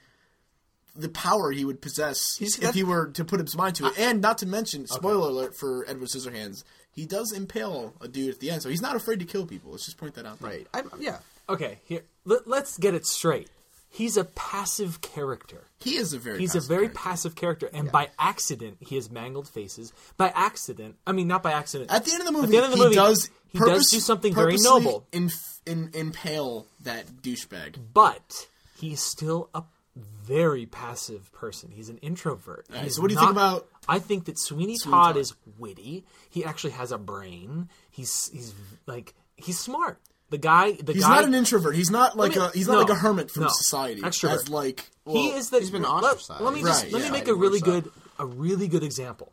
the 0.94 1.08
power 1.08 1.50
he 1.52 1.64
would 1.64 1.80
possess 1.80 2.36
He's- 2.38 2.58
if 2.58 2.74
he 2.74 2.82
were 2.84 3.06
to 3.08 3.24
put 3.24 3.40
his 3.40 3.56
mind 3.56 3.76
to 3.76 3.86
it? 3.86 3.98
and 3.98 4.20
not 4.20 4.38
to 4.38 4.46
mention, 4.46 4.86
spoiler 4.86 5.28
alert 5.28 5.56
for 5.56 5.84
Edward 5.88 6.08
Scissorhands, 6.08 6.64
he 6.92 7.06
does 7.06 7.32
impale 7.32 7.94
a 8.00 8.08
dude 8.08 8.34
at 8.34 8.40
the 8.40 8.50
end, 8.50 8.62
so 8.62 8.68
he's 8.68 8.82
not 8.82 8.96
afraid 8.96 9.18
to 9.20 9.24
kill 9.24 9.46
people. 9.46 9.70
Let's 9.72 9.84
just 9.86 9.96
point 9.98 10.14
that 10.14 10.26
out. 10.26 10.40
Right. 10.40 10.66
I'm, 10.74 10.90
yeah. 11.00 11.18
Okay, 11.48 11.78
here 11.84 12.02
let, 12.24 12.46
let's 12.46 12.76
get 12.78 12.94
it 12.94 13.06
straight. 13.06 13.48
He's 13.90 14.16
a 14.16 14.24
passive 14.24 15.00
character. 15.00 15.64
He 15.80 15.96
is 15.96 16.12
a 16.12 16.18
very 16.18 16.38
He's 16.40 16.54
a 16.54 16.60
very 16.60 16.82
character. 16.88 16.98
passive 17.00 17.34
character, 17.34 17.70
and 17.72 17.90
by 17.90 18.10
accident, 18.18 18.76
he 18.80 18.96
has 18.96 19.10
mangled 19.10 19.48
faces. 19.48 19.92
By 20.16 20.28
accident, 20.34 20.96
I 21.06 21.12
mean 21.12 21.26
not 21.26 21.42
by 21.42 21.52
accident. 21.52 21.90
At 21.90 22.04
the 22.04 22.12
end 22.12 22.20
of 22.20 22.26
the 22.26 22.32
movie, 22.32 22.44
At 22.44 22.50
the 22.50 22.56
end 22.58 22.64
of 22.66 22.70
the 22.72 22.76
he 22.76 22.82
movie, 22.84 22.94
does 22.96 23.30
he 23.50 23.58
does 23.58 23.90
do 23.90 23.98
something 24.00 24.34
very 24.34 24.56
noble, 24.58 25.06
In, 25.12 25.30
in, 25.66 25.90
impale 25.94 26.66
that 26.82 27.06
douchebag. 27.22 27.76
but 27.94 28.46
he's 28.78 29.00
still 29.00 29.48
a 29.54 29.62
very 29.96 30.66
passive 30.66 31.32
person. 31.32 31.70
He's 31.72 31.88
an 31.88 31.96
introvert. 31.98 32.66
right, 32.70 32.84
He's 32.84 32.96
so 32.96 33.02
what 33.02 33.08
do 33.08 33.14
you 33.14 33.20
think 33.20 33.32
about- 33.32 33.66
I 33.88 33.98
think 34.00 34.26
that 34.26 34.38
Sweeney, 34.38 34.76
Sweeney 34.76 34.92
Todd, 34.96 35.14
Todd. 35.14 35.16
is 35.16 35.32
witty. 35.58 36.04
He 36.28 36.44
actually 36.44 36.72
has 36.72 36.92
a 36.92 36.98
brain. 36.98 37.70
He's 37.90 38.28
he's 38.32 38.52
like 38.86 39.14
he's 39.36 39.58
smart. 39.58 39.98
The 40.30 40.38
guy, 40.38 40.72
the 40.72 40.92
He's 40.92 41.02
guy, 41.04 41.16
not 41.16 41.24
an 41.24 41.34
introvert. 41.34 41.74
He's 41.74 41.90
not 41.90 42.16
like 42.16 42.36
me- 42.36 42.42
a 42.42 42.50
he's 42.50 42.66
not 42.68 42.74
no, 42.74 42.80
like 42.80 42.90
a 42.90 42.94
hermit 42.96 43.30
from 43.30 43.44
no. 43.44 43.48
society. 43.50 44.02
Extrovert. 44.02 44.34
As 44.34 44.48
like 44.50 44.90
well, 45.06 45.16
he 45.16 45.28
is 45.30 45.48
the. 45.50 45.58
he's 45.60 45.70
been 45.70 45.82
let- 45.82 45.90
ostracized. 46.04 46.42
Let, 46.42 46.52
me 46.54 46.60
just 46.62 46.84
Right, 46.84 46.92
let 46.92 47.02
yeah. 47.02 47.10
me 47.10 47.18
make 47.18 47.28
a 47.28 47.34
really 47.34 47.60
more 47.60 47.74
so. 47.76 47.80
good 47.80 47.92
a 48.18 48.26
really 48.26 48.68
good 48.68 48.82
example. 48.82 49.32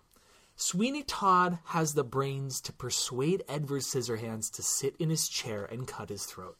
Sweeney 0.55 1.03
Todd 1.03 1.59
has 1.65 1.95
the 1.95 2.03
brains 2.05 2.61
to 2.61 2.71
persuade 2.71 3.43
Edward 3.49 3.81
Scissorhands 3.81 4.49
to 4.53 4.61
sit 4.63 4.95
in 4.99 5.09
his 5.09 5.27
chair 5.27 5.65
and 5.65 5.85
cut 5.85 6.07
his 6.07 6.23
throat. 6.23 6.55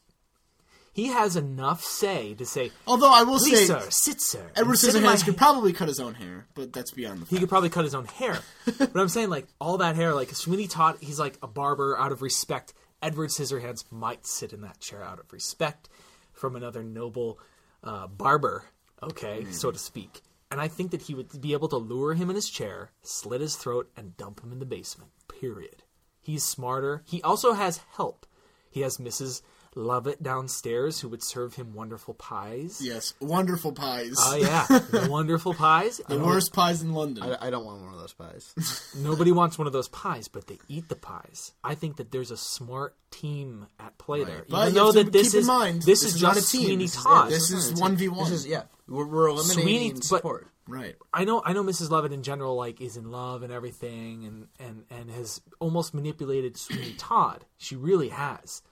He 0.92 1.06
has 1.08 1.36
enough 1.36 1.82
say 1.82 2.34
to 2.34 2.44
say, 2.46 2.72
Although 2.86 3.12
I 3.12 3.22
will 3.22 3.38
"Please, 3.38 3.58
say, 3.58 3.64
sir, 3.66 3.86
sit, 3.90 4.20
sir." 4.20 4.50
Edward 4.56 4.72
and 4.72 4.78
sit 4.78 4.94
Scissorhands 4.94 5.24
could 5.24 5.36
probably 5.36 5.72
cut 5.74 5.88
his 5.88 6.00
own 6.00 6.14
hair, 6.14 6.46
but 6.54 6.72
that's 6.74 6.90
beyond 6.90 7.20
the 7.22 7.26
He 7.26 7.36
fact. 7.36 7.40
could 7.40 7.48
probably 7.48 7.68
cut 7.70 7.84
his 7.84 7.94
own 7.94 8.06
hair. 8.06 8.38
but 8.78 8.96
I'm 8.96 9.08
saying, 9.08 9.28
like, 9.30 9.46
all 9.60 9.78
that 9.78 9.94
hair, 9.96 10.14
like, 10.14 10.30
Sweeney 10.34 10.66
Todd, 10.66 10.96
he's 11.00 11.18
like 11.18 11.38
a 11.42 11.46
barber 11.46 11.98
out 11.98 12.12
of 12.12 12.22
respect. 12.22 12.72
Edward 13.02 13.30
Scissorhands 13.30 13.84
might 13.90 14.26
sit 14.26 14.52
in 14.52 14.60
that 14.62 14.80
chair 14.80 15.02
out 15.02 15.18
of 15.18 15.32
respect 15.32 15.88
from 16.32 16.56
another 16.56 16.82
noble 16.82 17.38
uh, 17.82 18.06
barber, 18.06 18.64
okay, 19.02 19.42
Hmm. 19.44 19.52
so 19.52 19.70
to 19.70 19.78
speak. 19.78 20.20
And 20.50 20.60
I 20.60 20.68
think 20.68 20.90
that 20.92 21.02
he 21.02 21.14
would 21.14 21.40
be 21.40 21.52
able 21.52 21.68
to 21.68 21.76
lure 21.76 22.14
him 22.14 22.30
in 22.30 22.36
his 22.36 22.48
chair, 22.48 22.90
slit 23.02 23.40
his 23.40 23.56
throat, 23.56 23.90
and 23.96 24.16
dump 24.16 24.42
him 24.42 24.52
in 24.52 24.58
the 24.60 24.66
basement, 24.66 25.10
period. 25.28 25.82
He's 26.20 26.44
smarter. 26.44 27.02
He 27.06 27.22
also 27.22 27.52
has 27.52 27.80
help. 27.96 28.26
He 28.70 28.80
has 28.80 28.98
Mrs. 28.98 29.42
Lovett 29.76 30.22
downstairs 30.22 31.00
who 31.00 31.08
would 31.10 31.22
serve 31.22 31.54
him 31.54 31.74
wonderful 31.74 32.14
pies. 32.14 32.80
Yes, 32.82 33.12
wonderful 33.20 33.72
pies. 33.72 34.14
Oh, 34.18 34.34
yeah. 34.34 35.06
wonderful 35.08 35.52
pies. 35.54 36.00
the 36.08 36.18
worst 36.18 36.52
pies 36.54 36.80
in 36.82 36.92
London. 36.94 37.22
I, 37.24 37.46
I 37.48 37.50
don't 37.50 37.64
want 37.64 37.82
one 37.82 37.92
of 37.92 38.00
those 38.00 38.14
pies. 38.14 38.92
Nobody 38.96 39.32
wants 39.32 39.58
one 39.58 39.66
of 39.66 39.74
those 39.74 39.88
pies, 39.88 40.28
but 40.28 40.46
they 40.46 40.58
eat 40.68 40.88
the 40.88 40.96
pies. 40.96 41.52
I 41.62 41.74
think 41.74 41.96
that 41.98 42.10
there's 42.10 42.30
a 42.30 42.36
smart 42.38 42.96
team 43.10 43.66
at 43.78 43.96
play 43.98 44.24
there. 44.24 44.44
But 44.48 44.62
Even 44.62 44.74
you 44.74 44.80
though 44.80 44.92
to 44.92 45.04
that 45.04 45.12
this 45.12 45.28
keep 45.28 45.34
in 45.34 45.40
is 45.40 45.46
mind, 45.46 45.76
this, 45.82 45.84
this 45.86 46.04
is 46.04 46.14
is 46.16 46.22
not 46.22 46.34
just 46.36 46.48
a 46.48 46.56
team. 46.56 46.66
Sweeney 46.66 46.84
This 46.84 46.96
is- 46.96 47.02
Todd. 47.02 47.30
this 47.30 47.50
is 47.52 47.72
1v1. 47.74 48.18
This 48.24 48.30
is 48.32 48.46
yeah. 48.46 48.62
We're, 48.88 49.06
we're 49.06 49.26
eliminating 49.28 49.62
Sweeney- 49.62 49.92
but- 49.92 50.04
support. 50.04 50.46
right. 50.66 50.96
I 51.12 51.24
know 51.24 51.42
I 51.44 51.52
know 51.52 51.62
Mrs. 51.62 51.90
Lovett 51.90 52.12
in 52.12 52.22
general 52.22 52.56
like 52.56 52.80
is 52.80 52.96
in 52.96 53.10
love 53.10 53.42
and 53.42 53.52
everything 53.52 54.24
and 54.24 54.46
and 54.58 54.84
and 54.90 55.10
has 55.10 55.40
almost 55.60 55.92
manipulated 55.92 56.56
Sweeney 56.56 56.94
Todd. 56.96 57.44
She 57.58 57.76
really 57.76 58.08
has. 58.08 58.62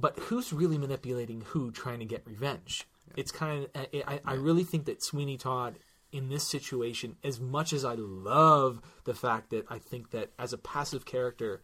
But 0.00 0.18
who's 0.18 0.52
really 0.52 0.78
manipulating 0.78 1.42
who 1.42 1.70
trying 1.70 1.98
to 1.98 2.04
get 2.06 2.22
revenge? 2.26 2.86
It's 3.16 3.32
kind 3.32 3.64
of 3.64 3.70
I, 3.74 4.02
I, 4.06 4.20
I 4.24 4.34
really 4.34 4.64
think 4.64 4.84
that 4.86 5.02
Sweeney 5.02 5.36
Todd 5.36 5.76
in 6.12 6.28
this 6.28 6.46
situation 6.48 7.16
as 7.22 7.38
much 7.40 7.72
as 7.72 7.84
I 7.84 7.94
love 7.94 8.80
the 9.04 9.14
fact 9.14 9.50
that 9.50 9.66
I 9.68 9.78
think 9.78 10.10
that 10.10 10.30
as 10.38 10.52
a 10.52 10.58
passive 10.58 11.04
character 11.04 11.60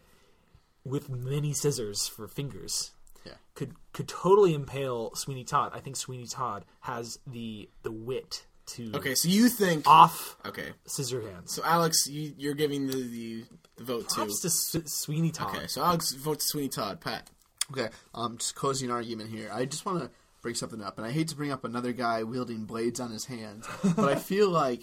with 0.85 1.09
many 1.09 1.53
scissors 1.53 2.07
for 2.07 2.29
fingers 2.29 2.93
Yeah. 3.25 3.33
could 3.55 3.75
could 3.93 4.09
totally 4.09 4.55
impale 4.55 5.15
Sweeney 5.15 5.45
Todd. 5.45 5.73
I 5.75 5.81
think 5.81 5.97
Sweeney 5.97 6.27
Todd 6.27 6.65
has 6.81 7.19
the 7.27 7.69
the 7.83 7.93
wit 7.93 8.47
to 8.67 8.91
Okay, 8.95 9.15
so 9.15 9.29
you 9.29 9.49
think 9.49 9.87
off 9.87 10.37
Okay, 10.45 10.71
scissor 10.87 11.23
hands. 11.23 11.53
so 11.53 11.63
Alex, 11.65 12.09
you, 12.09 12.33
you're 12.37 12.55
giving 12.55 12.89
the, 12.89 12.97
the, 12.97 13.45
the 13.77 13.85
vote 13.85 14.09
to. 14.09 14.15
Props 14.17 14.41
to 14.41 14.49
S- 14.49 14.93
Sweeney 14.93 15.31
Todd. 15.31 15.55
Okay, 15.57 15.67
so 15.69 15.83
Alex 15.85 16.13
votes 16.13 16.47
Sweeney 16.47 16.69
Todd. 16.69 17.01
Pat. 17.01 17.31
Okay, 17.73 17.89
um, 18.15 18.39
just 18.39 18.55
closing 18.55 18.91
argument 18.91 19.31
here. 19.31 19.51
I 19.53 19.65
just 19.65 19.85
want 19.85 20.03
to 20.03 20.11
bring 20.43 20.55
something 20.55 20.83
up, 20.83 20.99
and 20.99 21.07
I 21.07 21.11
hate 21.11 21.29
to 21.29 21.37
bring 21.37 21.51
up 21.51 21.65
another 21.65 21.93
guy 21.93 22.23
wielding 22.23 22.65
blades 22.65 23.01
on 23.01 23.11
his 23.11 23.25
hands, 23.25 23.67
but 23.97 24.09
I 24.09 24.15
feel 24.17 24.49
like 24.49 24.83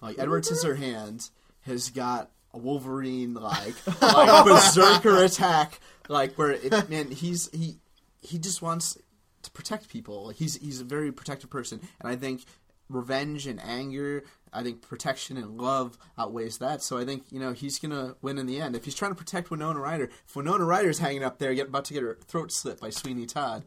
like 0.00 0.18
Edward 0.18 0.44
Scissorhands 0.44 1.30
has 1.62 1.90
got 1.90 2.30
a 2.52 2.58
Wolverine 2.58 3.34
like 3.34 3.74
like 4.02 4.44
berserker 4.44 5.24
attack, 5.24 5.80
like 6.08 6.36
where 6.36 6.52
it, 6.52 6.88
man 6.88 7.10
he's 7.10 7.50
he 7.52 7.78
he 8.20 8.38
just 8.38 8.62
wants 8.62 8.96
to 9.42 9.50
protect 9.50 9.88
people. 9.88 10.30
He's 10.30 10.56
he's 10.56 10.80
a 10.80 10.84
very 10.84 11.12
protective 11.12 11.50
person, 11.50 11.80
and 12.00 12.08
I 12.10 12.16
think 12.16 12.44
revenge 12.90 13.46
and 13.46 13.60
anger. 13.62 14.24
I 14.52 14.62
think 14.62 14.82
protection 14.82 15.36
and 15.36 15.60
love 15.60 15.96
outweighs 16.18 16.58
that. 16.58 16.82
So 16.82 16.98
I 16.98 17.04
think 17.04 17.24
you 17.30 17.38
know 17.38 17.52
he's 17.52 17.78
gonna 17.78 18.16
win 18.20 18.38
in 18.38 18.46
the 18.46 18.60
end. 18.60 18.76
If 18.76 18.84
he's 18.84 18.94
trying 18.94 19.12
to 19.12 19.16
protect 19.16 19.50
Winona 19.50 19.80
Ryder, 19.80 20.10
if 20.26 20.36
Winona 20.36 20.64
Ryder's 20.64 20.98
hanging 20.98 21.24
up 21.24 21.38
there, 21.38 21.54
get, 21.54 21.68
about 21.68 21.84
to 21.86 21.94
get 21.94 22.02
her 22.02 22.18
throat 22.26 22.52
slit 22.52 22.80
by 22.80 22.90
Sweeney 22.90 23.26
Todd, 23.26 23.64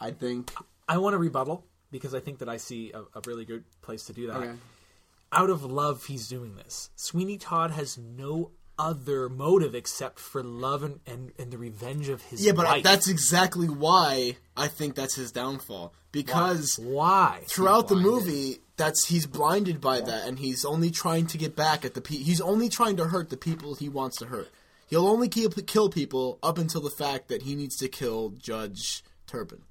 I 0.00 0.10
think 0.10 0.52
I 0.88 0.98
want 0.98 1.14
to 1.14 1.18
rebuttal 1.18 1.66
because 1.90 2.14
I 2.14 2.20
think 2.20 2.38
that 2.38 2.48
I 2.48 2.56
see 2.56 2.92
a, 2.92 3.00
a 3.00 3.20
really 3.26 3.44
good 3.44 3.64
place 3.82 4.06
to 4.06 4.12
do 4.12 4.26
that. 4.26 4.36
Okay. 4.36 4.52
Out 5.32 5.50
of 5.50 5.64
love, 5.64 6.06
he's 6.06 6.28
doing 6.28 6.56
this. 6.56 6.90
Sweeney 6.96 7.38
Todd 7.38 7.72
has 7.72 7.98
no 7.98 8.52
other 8.78 9.28
motive 9.28 9.74
except 9.74 10.18
for 10.18 10.42
love 10.42 10.82
and, 10.82 11.00
and, 11.06 11.32
and 11.38 11.50
the 11.50 11.58
revenge 11.58 12.08
of 12.08 12.22
his 12.22 12.44
Yeah, 12.44 12.52
but 12.52 12.66
wife. 12.66 12.82
that's 12.82 13.08
exactly 13.08 13.68
why 13.68 14.36
I 14.56 14.68
think 14.68 14.94
that's 14.94 15.14
his 15.14 15.30
downfall. 15.32 15.92
Because 16.12 16.78
why. 16.80 17.42
throughout 17.48 17.88
the 17.88 17.96
movie, 17.96 18.58
that's 18.76 19.06
he's 19.08 19.26
blinded 19.26 19.80
by 19.80 20.00
that, 20.00 20.26
and 20.28 20.38
he's 20.38 20.64
only 20.64 20.90
trying 20.90 21.26
to 21.28 21.38
get 21.38 21.56
back 21.56 21.84
at 21.84 21.94
the 21.94 22.00
pe- 22.00 22.16
he's 22.16 22.40
only 22.40 22.68
trying 22.68 22.96
to 22.98 23.06
hurt 23.06 23.30
the 23.30 23.36
people 23.36 23.74
he 23.74 23.88
wants 23.88 24.18
to 24.18 24.26
hurt. 24.26 24.48
He'll 24.88 25.06
only 25.08 25.28
keep, 25.28 25.66
kill 25.66 25.88
people 25.88 26.38
up 26.42 26.58
until 26.58 26.80
the 26.80 26.90
fact 26.90 27.28
that 27.28 27.42
he 27.42 27.54
needs 27.56 27.76
to 27.78 27.88
kill 27.88 28.30
Judge 28.30 29.02
Turpin 29.26 29.62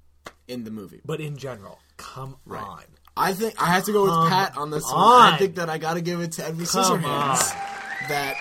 in 0.48 0.64
the 0.64 0.70
movie. 0.70 1.00
But 1.04 1.20
in 1.20 1.36
general, 1.38 1.78
come 1.96 2.36
on. 2.50 2.82
I 3.16 3.32
think 3.32 3.54
I 3.62 3.66
have 3.66 3.84
to 3.84 3.92
go 3.92 4.02
with 4.02 4.10
Come 4.10 4.28
Pat 4.28 4.56
on 4.58 4.70
this 4.70 4.84
one. 4.84 4.94
on. 4.96 5.32
I 5.34 5.36
think 5.38 5.54
that 5.54 5.70
I 5.70 5.78
got 5.78 5.94
to 5.94 6.00
give 6.02 6.20
it 6.20 6.32
to 6.32 6.44
Edward 6.46 6.66
Come 6.68 7.00
Scissorhands. 7.00 7.50
That 8.08 8.36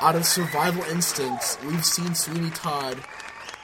out 0.00 0.16
of 0.16 0.24
survival 0.24 0.82
instincts, 0.84 1.58
we've 1.64 1.84
seen 1.84 2.14
Sweeney 2.14 2.50
Todd 2.50 2.98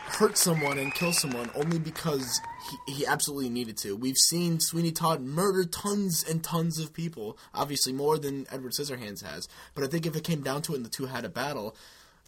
hurt 0.06 0.36
someone 0.36 0.78
and 0.78 0.92
kill 0.94 1.12
someone 1.12 1.50
only 1.54 1.78
because 1.78 2.40
he, 2.86 2.92
he 2.92 3.06
absolutely 3.06 3.48
needed 3.48 3.76
to. 3.78 3.96
We've 3.96 4.16
seen 4.16 4.60
Sweeney 4.60 4.92
Todd 4.92 5.22
murder 5.22 5.64
tons 5.64 6.24
and 6.28 6.42
tons 6.42 6.78
of 6.78 6.92
people, 6.92 7.38
obviously 7.54 7.92
more 7.92 8.18
than 8.18 8.46
Edward 8.50 8.72
Scissorhands 8.72 9.24
has. 9.24 9.48
But 9.74 9.84
I 9.84 9.86
think 9.86 10.06
if 10.06 10.14
it 10.16 10.24
came 10.24 10.42
down 10.42 10.62
to 10.62 10.72
it 10.72 10.76
and 10.76 10.84
the 10.84 10.90
two 10.90 11.06
had 11.06 11.24
a 11.24 11.28
battle, 11.28 11.74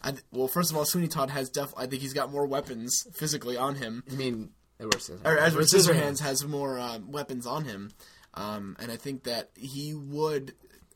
I, 0.01 0.11
th- 0.11 0.23
well, 0.31 0.47
first 0.47 0.71
of 0.71 0.77
all, 0.77 0.85
Sweeney 0.85 1.07
Todd 1.07 1.29
has 1.29 1.49
def. 1.49 1.73
I 1.77 1.85
think 1.87 2.01
he's 2.01 2.13
got 2.13 2.31
more 2.31 2.45
weapons 2.45 3.07
physically 3.13 3.57
on 3.57 3.75
him 3.75 4.03
I 4.11 4.15
mean 4.15 4.49
Edward 4.79 4.95
Scissorhands. 4.95 5.25
or 5.25 5.39
Edward 5.39 5.65
Scissorhands. 5.65 6.19
Has 6.21 6.45
more 6.45 6.79
um, 6.79 7.11
weapons 7.11 7.47
on 7.47 7.65
him, 7.65 7.91
um, 8.33 8.75
and 8.79 8.91
I 8.91 8.97
think 8.97 9.23
that 9.23 9.49
he 9.55 9.93
would. 9.93 10.53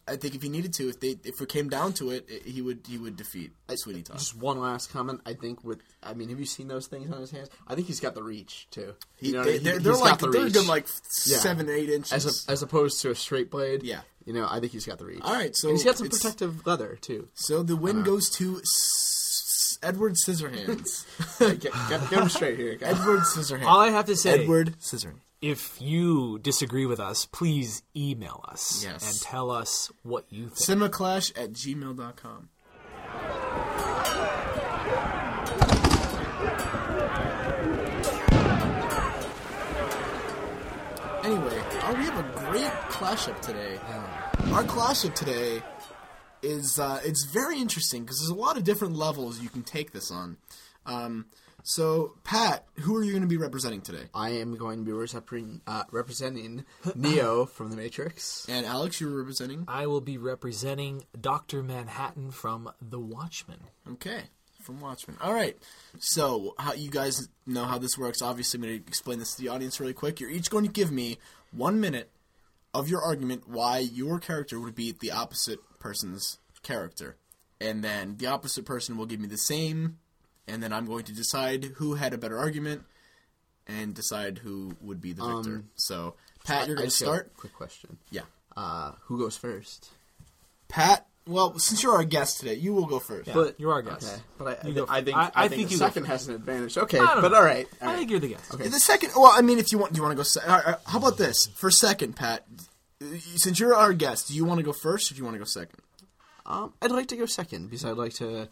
I 0.10 0.16
think 0.16 0.36
if 0.36 0.42
he 0.42 0.50
needed 0.50 0.74
to, 0.74 0.90
if 0.90 1.00
they 1.00 1.18
if 1.24 1.40
it 1.40 1.50
came 1.50 1.70
down 1.70 1.94
to 1.94 2.10
it, 2.12 2.26
it- 2.28 2.46
he 2.46 2.62
would 2.62 2.80
he 2.88 2.98
would 2.98 3.16
defeat 3.16 3.52
Sweeney 3.76 4.02
Todd. 4.02 4.18
Just 4.18 4.36
one 4.36 4.60
last 4.60 4.92
comment. 4.92 5.22
I 5.26 5.34
think 5.34 5.64
with 5.64 5.82
I 6.02 6.14
mean, 6.14 6.30
have 6.30 6.40
you 6.40 6.46
seen 6.46 6.68
those 6.68 6.88
things 6.88 7.12
on 7.12 7.20
his 7.22 7.32
hands? 7.32 7.50
I 7.68 7.76
think 7.76 7.88
he's 7.88 8.00
got 8.00 8.16
the 8.16 8.24
reach 8.24 8.68
too. 8.72 8.96
He, 9.18 9.28
You 9.28 9.34
know, 9.34 9.44
they, 9.44 9.58
they're, 9.60 9.74
he's 9.76 9.84
they're 9.84 9.94
like 9.96 10.20
the 10.20 10.30
they're 10.30 10.50
good 10.50 10.68
like 10.68 10.88
Yeah. 11.26 11.38
seven 11.38 11.70
eight 11.70 11.90
inches. 11.90 12.12
as 12.14 12.48
a, 12.48 12.52
as 12.52 12.62
opposed 12.64 13.02
to 13.02 13.12
a 13.12 13.16
straight 13.16 13.50
blade. 13.52 13.84
Yeah. 13.84 14.02
you 14.26 14.34
know, 14.34 14.48
I 14.50 14.60
think 14.60 14.72
he's 14.72 14.86
got 14.86 14.98
the 14.98 15.06
reach. 15.06 15.22
All 15.22 15.34
right, 15.34 15.56
so 15.56 15.70
And 15.70 15.78
he's 15.78 15.86
got 15.86 15.98
some 15.98 16.10
protective 16.10 16.66
leather 16.66 16.98
too. 17.00 17.28
so 17.34 17.64
the 17.64 17.76
win 17.76 17.98
uh-huh. 17.98 18.06
goes 18.06 18.30
to 18.32 18.58
S- 18.60 19.78
Edward 19.82 20.16
Scissorhands. 20.16 21.06
get, 21.40 21.62
get, 21.62 22.10
get 22.10 22.12
him 22.22 22.30
straight 22.30 22.58
here, 22.58 22.76
guys. 22.76 23.00
Edward 23.00 23.20
Scissorhands. 23.22 23.66
All 23.66 23.80
I 23.80 23.90
have 23.90 24.06
to 24.08 24.16
say, 24.16 24.42
Edward 24.42 24.76
Scissorhands. 24.80 25.20
If 25.42 25.82
you 25.82 26.40
disagree 26.40 26.86
with 26.86 27.00
us, 27.00 27.26
please 27.26 27.82
email 27.96 28.44
us 28.48 28.84
Yes. 28.84 29.10
and 29.10 29.22
tell 29.22 29.52
us 29.52 29.92
what 30.04 30.26
you 30.30 30.50
think. 30.50 30.80
Cinemaclash 30.82 31.32
at 31.42 31.52
gmail.com. 31.54 32.50
Anyway, 41.24 41.60
uh, 41.82 41.94
we 41.98 42.06
have 42.06 42.18
a 42.18 42.40
great 42.46 42.72
clash 42.90 43.28
up 43.28 43.40
today. 43.42 43.78
Our 44.54 44.64
clash 44.64 45.04
up 45.06 45.14
today 45.16 45.62
is 46.42 46.80
uh, 46.80 47.02
it's 47.04 47.26
very 47.26 47.60
interesting 47.60 48.04
because 48.04 48.20
there's 48.20 48.30
a 48.30 48.34
lot 48.36 48.58
of 48.58 48.64
different 48.64 48.96
levels 48.96 49.40
you 49.42 49.50
can 49.50 49.64
take 49.64 49.92
this 49.92 50.12
on. 50.12 50.38
Um, 50.86 51.26
so, 51.64 52.16
Pat, 52.24 52.66
who 52.80 52.96
are 52.96 53.04
you 53.04 53.12
going 53.12 53.24
to 53.24 53.28
be 53.28 53.38
representing 53.38 53.82
today? 53.82 54.06
I 54.14 54.32
am 54.32 54.56
going 54.56 54.80
to 54.80 54.86
be 54.86 54.92
representing, 54.92 55.62
uh, 55.68 55.84
representing 55.92 56.66
Neo 56.96 57.46
from 57.54 57.70
The 57.70 57.78
Matrix. 57.78 58.46
And 58.50 58.66
Alex, 58.66 59.02
you're 59.02 59.10
representing. 59.10 59.66
I 59.68 59.88
will 59.88 60.02
be 60.02 60.18
representing 60.18 61.06
Dr. 61.20 61.64
Manhattan 61.64 62.32
from 62.32 62.72
The 62.82 63.00
Watchmen. 63.00 63.60
Okay, 63.92 64.24
from 64.62 64.80
Watchmen. 64.80 65.18
All 65.22 65.34
right. 65.34 65.58
So, 66.00 66.56
how 66.58 66.74
you 66.74 66.90
guys 66.90 67.28
know 67.46 67.66
how 67.66 67.78
this 67.78 67.98
works? 67.98 68.22
Obviously, 68.22 68.58
I'm 68.58 68.64
going 68.64 68.80
to 68.80 68.88
explain 68.88 69.20
this 69.20 69.36
to 69.36 69.42
the 69.42 69.50
audience 69.50 69.80
really 69.80 69.94
quick. 69.94 70.20
You're 70.20 70.30
each 70.30 70.50
going 70.50 70.66
to 70.66 70.72
give 70.72 70.92
me 70.92 71.18
one 71.52 71.80
minute 71.80 72.12
of 72.74 72.88
your 72.88 73.02
argument 73.02 73.48
why 73.48 73.80
your 73.80 74.20
character 74.20 74.60
would 74.60 74.76
beat 74.76 75.00
the 75.00 75.12
opposite 75.12 75.60
person's 75.80 76.38
character, 76.62 77.18
and 77.60 77.84
then 77.84 78.18
the 78.18 78.28
opposite 78.28 78.66
person 78.66 78.98
will 78.98 79.06
give 79.06 79.20
me 79.20 79.28
the 79.28 79.38
same, 79.38 79.98
and 80.50 80.62
then 80.64 80.74
I'm 80.74 80.86
going 80.86 81.04
to 81.06 81.14
decide 81.14 81.64
who 81.76 81.94
had 81.96 82.14
a 82.14 82.18
better 82.18 82.38
argument, 82.38 82.84
and 83.68 83.94
decide 83.94 84.40
who 84.40 84.76
would 84.82 85.00
be 85.02 85.14
the 85.14 85.24
victor. 85.26 85.64
so, 85.76 86.06
Um, 86.08 86.14
Pat, 86.46 86.68
you're 86.68 86.76
going 86.76 86.90
to 86.90 86.92
just 86.96 87.02
got 87.04 87.06
a 87.12 87.14
start. 87.14 87.38
Quick 87.38 87.54
question. 87.54 87.98
Yeah, 88.10 88.24
Uh, 88.58 88.94
who 89.04 89.18
goes 89.20 89.38
first? 89.38 89.90
Pat. 90.68 91.06
Well, 91.28 91.60
since 91.60 91.84
you're 91.84 91.94
our 91.94 92.04
guest 92.04 92.40
today, 92.40 92.56
you 92.56 92.74
will 92.74 92.88
go 92.88 92.98
first. 92.98 93.28
Yeah, 93.28 93.36
But- 93.36 93.60
you're 93.60 93.72
our 93.72 93.84
guest. 93.84 94.08
Okay, 94.14 94.22
but 94.40 94.66
I, 94.66 94.68
You 94.68 94.74
go 94.74 94.86
I, 94.90 95.02
think 95.04 95.16
I- 95.18 95.22
I, 95.26 95.32
I 95.36 95.48
think, 95.48 95.60
think 95.68 95.70
the 95.72 95.78
second 95.78 96.06
has 96.06 96.28
an 96.28 96.34
advantage. 96.34 96.76
Okay, 96.78 96.98
but 96.98 97.30
know. 97.30 97.38
all 97.38 97.44
right. 97.44 97.68
I 97.82 97.96
think 97.98 98.10
you're 98.10 98.20
the 98.20 98.30
guest. 98.30 98.52
Okay. 98.56 98.68
The 98.68 98.80
second, 98.80 99.12
well, 99.16 99.32
I 99.36 99.42
mean, 99.42 99.60
if 99.60 99.72
you 99.72 99.78
want, 99.78 99.94
do 99.94 99.98
you 99.98 100.04
want 100.04 100.14
to 100.14 100.18
go? 100.18 100.24
Se- 100.24 100.42
all 100.48 100.60
right, 100.66 100.76
how 100.88 100.98
about 100.98 101.18
this 101.18 101.46
for 101.56 101.70
second, 101.70 102.16
Pat? 102.16 102.46
Since 103.36 103.60
you're 103.60 103.76
our 103.76 103.94
guest, 103.94 104.30
do 104.30 104.34
you 104.34 104.44
want 104.44 104.58
to 104.58 104.64
go 104.64 104.74
first 104.74 105.12
or 105.12 105.14
do 105.14 105.20
you 105.20 105.24
want 105.24 105.36
to 105.36 105.40
go 105.40 105.46
second? 105.46 105.80
Um, 106.48 106.74
I'd 106.82 106.92
like 106.92 107.08
to 107.10 107.16
go 107.18 107.28
second 107.28 107.66
because 107.68 107.86
I'd 107.86 107.98
like 107.98 108.14
to 108.16 108.50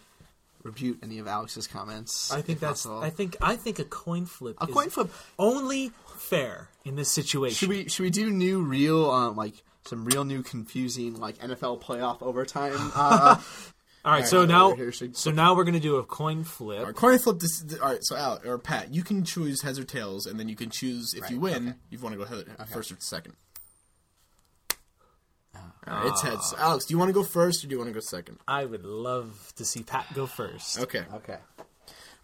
rebut 0.63 0.97
any 1.03 1.19
of 1.19 1.27
Alex's 1.27 1.67
comments. 1.67 2.31
I 2.31 2.41
think 2.41 2.59
that's. 2.59 2.83
possible. 2.83 3.01
I 3.01 3.09
think. 3.09 3.35
I 3.41 3.55
think 3.55 3.79
a 3.79 3.83
coin 3.83 4.25
flip. 4.25 4.57
A 4.61 4.65
is 4.67 4.73
coin 4.73 4.89
flip. 4.89 5.09
only 5.37 5.91
fair 6.17 6.69
in 6.85 6.95
this 6.95 7.09
situation. 7.11 7.55
Should 7.55 7.69
we 7.69 7.89
should 7.89 8.03
we 8.03 8.09
do 8.09 8.29
new 8.29 8.61
real 8.61 9.09
um 9.09 9.35
like 9.35 9.53
some 9.85 10.05
real 10.05 10.25
new 10.25 10.43
confusing 10.43 11.19
like 11.19 11.37
NFL 11.37 11.81
playoff 11.81 12.21
overtime? 12.21 12.91
Uh, 12.95 13.39
All 14.05 14.13
right. 14.13 14.25
So 14.25 14.39
right, 14.39 14.47
now, 14.47 14.67
over 14.67 14.75
here, 14.77 14.91
so- 14.93 15.09
so 15.11 15.31
now 15.31 15.53
we're 15.53 15.65
gonna 15.65 15.81
do 15.81 15.97
a 15.97 16.03
coin 16.03 16.45
flip. 16.45 16.79
All 16.79 16.85
right, 16.85 16.95
coin 16.95 17.17
flip. 17.19 17.39
This, 17.39 17.77
all 17.81 17.89
right, 17.89 17.99
so 18.01 18.15
Al 18.15 18.39
or 18.45 18.57
Pat, 18.57 18.93
you 18.93 19.03
can 19.03 19.25
choose 19.25 19.61
heads 19.63 19.79
or 19.79 19.83
tails, 19.83 20.25
and 20.25 20.39
then 20.39 20.47
you 20.47 20.55
can 20.55 20.69
choose 20.69 21.13
if 21.13 21.29
you 21.29 21.39
win, 21.39 21.69
okay. 21.69 21.77
you 21.89 21.99
want 21.99 22.13
to 22.13 22.19
go 22.19 22.25
head, 22.25 22.45
first 22.69 22.91
or 22.91 22.95
second. 22.99 23.33
All 25.87 25.93
right, 25.93 26.07
it's 26.07 26.21
heads. 26.21 26.53
Alex, 26.57 26.85
do 26.85 26.93
you 26.93 26.97
want 26.97 27.09
to 27.09 27.13
go 27.13 27.23
first 27.23 27.63
or 27.63 27.67
do 27.67 27.73
you 27.73 27.77
want 27.79 27.89
to 27.89 27.93
go 27.93 27.99
second? 28.01 28.39
I 28.47 28.65
would 28.65 28.83
love 28.85 29.53
to 29.55 29.63
see 29.65 29.83
Pat 29.83 30.05
go 30.13 30.25
first. 30.27 30.79
Okay. 30.79 31.03
okay. 31.13 31.37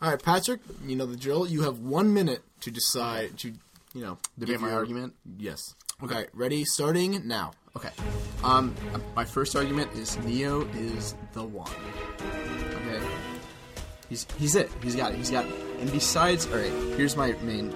All 0.02 0.10
right, 0.10 0.22
Patrick, 0.22 0.60
you 0.86 0.96
know 0.98 1.06
the 1.06 1.16
drill. 1.16 1.48
You 1.48 1.62
have 1.62 1.80
one 1.80 2.14
minute 2.14 2.44
to 2.62 2.72
decide 2.72 3.38
to, 3.40 3.54
you 3.94 4.02
know, 4.02 4.18
Debate 4.38 4.56
give 4.56 4.62
my 4.62 4.68
your- 4.70 4.80
argument? 4.80 5.14
Yes. 5.38 5.76
Okay, 6.04 6.28
ready? 6.34 6.66
Starting 6.66 7.26
now. 7.26 7.54
Okay. 7.78 7.92
Um, 8.44 8.76
my 9.16 9.24
first 9.24 9.56
argument 9.56 9.94
is 9.94 10.18
Neo 10.20 10.68
is 10.76 11.16
the 11.32 11.44
one. 11.44 11.72
Okay. 12.20 13.02
He's 14.10 14.28
he's 14.38 14.56
it. 14.56 14.70
He's 14.84 14.96
got 14.96 15.14
it. 15.14 15.18
He's 15.18 15.32
got 15.32 15.46
it. 15.46 15.54
And 15.80 15.90
besides, 15.92 16.46
all 16.48 16.58
right. 16.58 16.72
Here's 16.98 17.16
my 17.16 17.32
main 17.44 17.74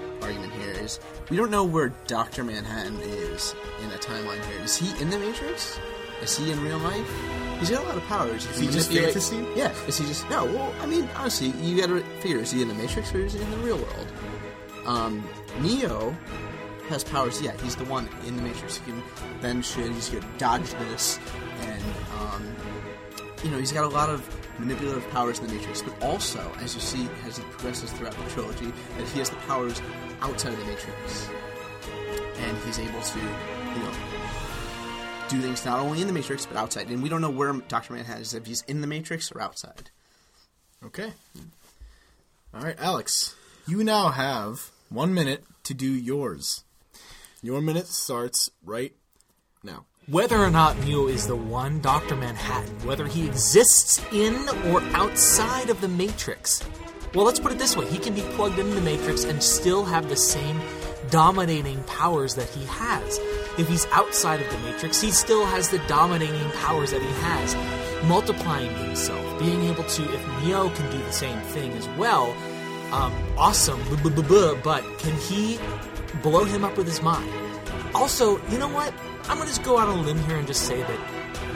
is 0.87 0.99
we 1.29 1.37
don't 1.37 1.51
know 1.51 1.63
where 1.63 1.89
Doctor 2.07 2.43
Manhattan 2.43 2.99
is 3.01 3.53
in 3.83 3.91
a 3.91 3.97
timeline 3.97 4.43
here. 4.45 4.63
Is 4.63 4.75
he 4.75 4.99
in 5.01 5.09
the 5.09 5.19
Matrix? 5.19 5.79
Is 6.21 6.37
he 6.37 6.51
in 6.51 6.63
real 6.63 6.79
life? 6.79 7.07
He's 7.59 7.69
got 7.69 7.83
a 7.83 7.87
lot 7.87 7.97
of 7.97 8.03
powers. 8.05 8.45
Is 8.45 8.59
he 8.59 8.67
just 8.67 8.89
manipulate- 8.89 9.13
fantasy? 9.13 9.45
Yeah. 9.55 9.71
Is 9.87 9.97
he 9.97 10.05
just 10.05 10.27
no? 10.29 10.45
Well, 10.45 10.73
I 10.81 10.85
mean, 10.85 11.07
honestly, 11.15 11.49
you 11.61 11.79
got 11.79 11.87
to 11.87 12.01
figure: 12.21 12.39
is 12.39 12.51
he 12.51 12.61
in 12.61 12.67
the 12.67 12.73
Matrix 12.73 13.13
or 13.13 13.19
is 13.19 13.33
he 13.33 13.41
in 13.41 13.51
the 13.51 13.57
real 13.57 13.77
world? 13.77 14.07
Um, 14.85 15.23
Neo 15.59 16.15
has 16.89 17.03
powers. 17.03 17.41
Yeah, 17.41 17.51
he's 17.61 17.75
the 17.75 17.85
one 17.85 18.09
in 18.25 18.35
the 18.35 18.41
Matrix. 18.41 18.77
He 18.77 18.91
can 18.91 19.03
bend 19.41 19.65
shit. 19.65 19.91
He's 19.91 20.09
can 20.09 20.23
dodge 20.37 20.71
this, 20.85 21.19
and 21.61 21.83
um, 22.19 22.55
you 23.43 23.51
know 23.51 23.57
he's 23.57 23.71
got 23.71 23.83
a 23.83 23.89
lot 23.89 24.09
of 24.09 24.27
manipulative 24.59 25.07
powers 25.11 25.39
in 25.39 25.47
the 25.47 25.53
Matrix. 25.53 25.81
But 25.81 26.01
also, 26.01 26.39
as 26.61 26.73
you 26.73 26.81
see 26.81 27.07
as 27.27 27.37
it 27.37 27.45
progresses 27.51 27.91
throughout 27.91 28.13
the 28.13 28.29
trilogy, 28.31 28.71
that 28.97 29.07
he 29.09 29.19
has 29.19 29.29
the 29.29 29.35
powers 29.47 29.81
outside 30.21 30.53
of 30.53 30.59
the 30.59 30.65
Matrix, 30.65 31.29
and 32.37 32.57
he's 32.59 32.79
able 32.79 33.01
to, 33.01 33.19
you 33.19 33.83
know. 33.83 33.93
Do 35.29 35.41
things 35.41 35.65
not 35.65 35.79
only 35.79 35.99
in 35.99 36.07
the 36.07 36.13
Matrix 36.13 36.45
but 36.45 36.55
outside, 36.55 36.89
and 36.89 37.03
we 37.03 37.09
don't 37.09 37.21
know 37.21 37.29
where 37.29 37.51
Doctor 37.53 37.93
Manhattan 37.93 38.21
is 38.21 38.33
if 38.33 38.45
he's 38.45 38.61
in 38.63 38.81
the 38.81 38.87
Matrix 38.87 39.31
or 39.31 39.41
outside. 39.41 39.89
Okay. 40.85 41.11
All 42.53 42.61
right, 42.61 42.77
Alex, 42.79 43.35
you 43.67 43.83
now 43.83 44.09
have 44.09 44.71
one 44.89 45.13
minute 45.13 45.43
to 45.65 45.73
do 45.73 45.91
yours. 45.91 46.63
Your 47.41 47.61
minute 47.61 47.87
starts 47.87 48.49
right 48.63 48.93
now. 49.63 49.85
Whether 50.07 50.37
or 50.37 50.49
not 50.49 50.79
Neo 50.79 51.07
is 51.07 51.27
the 51.27 51.35
one 51.35 51.81
Dr. 51.81 52.15
Manhattan, 52.15 52.87
whether 52.87 53.05
he 53.05 53.27
exists 53.27 54.01
in 54.13 54.47
or 54.71 54.81
outside 54.93 55.69
of 55.69 55.81
the 55.81 55.89
Matrix. 55.89 56.63
Well, 57.13 57.25
let's 57.25 57.39
put 57.39 57.51
it 57.51 57.57
this 57.57 57.75
way 57.75 57.87
he 57.87 57.97
can 57.97 58.13
be 58.13 58.21
plugged 58.21 58.59
into 58.59 58.75
the 58.75 58.81
Matrix 58.81 59.23
and 59.23 59.41
still 59.41 59.85
have 59.85 60.09
the 60.09 60.17
same 60.17 60.61
dominating 61.09 61.81
powers 61.83 62.35
that 62.35 62.49
he 62.49 62.65
has. 62.65 63.17
If 63.57 63.67
he's 63.67 63.85
outside 63.87 64.41
of 64.41 64.49
the 64.51 64.57
Matrix, 64.59 65.01
he 65.01 65.11
still 65.11 65.45
has 65.45 65.69
the 65.69 65.79
dominating 65.87 66.49
powers 66.51 66.91
that 66.91 67.01
he 67.01 67.07
has, 67.07 67.55
multiplying 68.05 68.73
himself, 68.75 69.39
being 69.39 69.63
able 69.63 69.83
to, 69.83 70.13
if 70.13 70.43
Neo 70.43 70.69
can 70.69 70.91
do 70.91 70.97
the 70.97 71.11
same 71.11 71.39
thing 71.41 71.71
as 71.73 71.87
well, 71.97 72.35
um, 72.91 73.13
awesome, 73.37 73.81
but 74.63 74.83
can 74.99 75.19
he 75.21 75.59
blow 76.21 76.45
him 76.45 76.63
up 76.63 76.77
with 76.77 76.87
his 76.87 77.01
mind? 77.01 77.29
Also, 77.93 78.37
you 78.49 78.57
know 78.57 78.69
what? 78.69 78.93
I'm 79.23 79.37
gonna 79.37 79.45
just 79.45 79.63
go 79.63 79.77
out 79.77 79.89
on 79.89 79.99
a 79.99 80.01
limb 80.01 80.23
here 80.23 80.37
and 80.37 80.47
just 80.47 80.65
say 80.67 80.81
that 80.81 80.99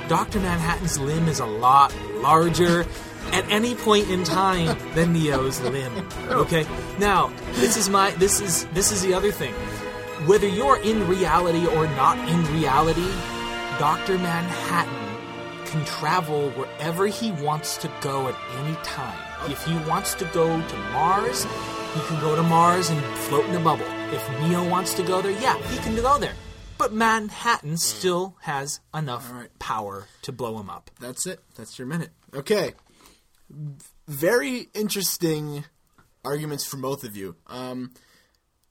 Dr. 0.09 0.39
Manhattan's 0.39 0.99
limb 0.99 1.27
is 1.27 1.39
a 1.39 1.45
lot 1.45 1.95
larger 2.15 2.85
at 3.31 3.49
any 3.49 3.75
point 3.75 4.09
in 4.09 4.23
time 4.23 4.77
than 4.95 5.13
Neo's 5.13 5.61
limb. 5.61 6.07
Oh. 6.29 6.41
Okay? 6.41 6.65
Now, 6.99 7.31
this 7.53 7.77
is 7.77 7.89
my 7.89 8.11
this 8.11 8.41
is 8.41 8.65
this 8.73 8.91
is 8.91 9.01
the 9.01 9.13
other 9.13 9.31
thing. 9.31 9.53
Whether 10.27 10.47
you're 10.47 10.79
in 10.81 11.07
reality 11.07 11.65
or 11.65 11.87
not 11.87 12.17
in 12.29 12.43
reality, 12.53 13.09
Dr. 13.79 14.17
Manhattan 14.19 15.01
can 15.65 15.83
travel 15.85 16.49
wherever 16.51 17.07
he 17.07 17.31
wants 17.31 17.77
to 17.77 17.91
go 18.01 18.27
at 18.27 18.35
any 18.59 18.75
time. 18.83 19.17
If 19.49 19.65
he 19.65 19.75
wants 19.89 20.13
to 20.15 20.25
go 20.25 20.45
to 20.45 20.77
Mars, 20.91 21.45
he 21.93 22.01
can 22.01 22.19
go 22.21 22.35
to 22.35 22.43
Mars 22.43 22.89
and 22.89 23.01
float 23.17 23.45
in 23.45 23.55
a 23.55 23.59
bubble. 23.59 23.85
If 24.13 24.29
Neo 24.41 24.67
wants 24.69 24.93
to 24.95 25.03
go 25.03 25.21
there, 25.21 25.31
yeah, 25.31 25.57
he 25.67 25.77
can 25.79 25.95
go 25.95 26.19
there. 26.19 26.33
But 26.77 26.93
Manhattan 26.93 27.77
still 27.77 28.35
has 28.41 28.79
enough 28.93 29.31
right. 29.31 29.57
power 29.59 30.07
to 30.23 30.31
blow 30.31 30.59
him 30.59 30.69
up. 30.69 30.91
That's 30.99 31.25
it. 31.25 31.39
That's 31.55 31.79
your 31.79 31.87
minute. 31.87 32.09
Okay. 32.33 32.73
Very 34.07 34.67
interesting 34.73 35.63
arguments 36.25 36.65
from 36.65 36.81
both 36.81 37.03
of 37.03 37.15
you. 37.15 37.35
Um, 37.47 37.91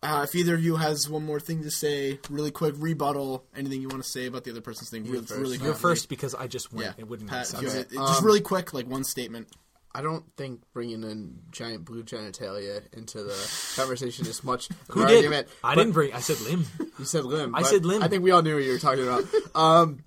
uh, 0.02 0.24
if 0.28 0.34
either 0.34 0.54
of 0.54 0.62
you 0.64 0.76
has 0.76 1.08
one 1.10 1.24
more 1.26 1.40
thing 1.40 1.62
to 1.62 1.70
say, 1.70 2.18
really 2.30 2.50
quick 2.50 2.74
rebuttal, 2.78 3.44
anything 3.54 3.82
you 3.82 3.88
want 3.88 4.02
to 4.02 4.08
say 4.08 4.26
about 4.26 4.44
the 4.44 4.50
other 4.50 4.60
person's 4.62 4.88
thing, 4.90 5.04
really, 5.04 5.18
first. 5.26 5.32
really 5.32 5.50
You're 5.58 5.72
quickly. 5.72 5.80
first 5.80 6.08
because 6.08 6.34
I 6.34 6.46
just 6.46 6.72
went. 6.72 6.86
Yeah, 6.86 6.92
It 7.04 7.08
wouldn't 7.08 7.28
Pat, 7.28 7.48
make 7.52 7.58
if 7.58 7.62
you 7.62 7.68
sense. 7.70 7.92
have 7.92 8.02
it- 8.02 8.06
just 8.08 8.22
really 8.22 8.40
quick, 8.40 8.72
like 8.72 8.86
one 8.86 9.04
statement. 9.04 9.48
I 9.92 10.02
don't 10.02 10.24
think 10.36 10.62
bringing 10.72 11.02
in 11.02 11.40
giant 11.50 11.84
blue 11.84 12.04
genitalia 12.04 12.82
into 12.96 13.24
the 13.24 13.72
conversation 13.74 14.24
is 14.26 14.44
much 14.44 14.70
of 14.70 14.76
Who 14.90 15.02
an 15.02 15.08
did? 15.08 15.16
argument. 15.16 15.48
I 15.64 15.74
but 15.74 15.80
didn't 15.82 15.94
bring. 15.94 16.12
I 16.14 16.20
said 16.20 16.40
limb. 16.42 16.64
You 16.98 17.04
said 17.04 17.24
limb. 17.24 17.54
I 17.56 17.62
but 17.62 17.68
said 17.70 17.84
limb. 17.84 18.00
I 18.02 18.06
think 18.08 18.22
we 18.22 18.30
all 18.30 18.40
knew 18.40 18.54
what 18.54 18.62
you 18.62 18.70
were 18.72 18.78
talking 18.78 19.02
about. 19.02 19.24
um, 19.56 19.98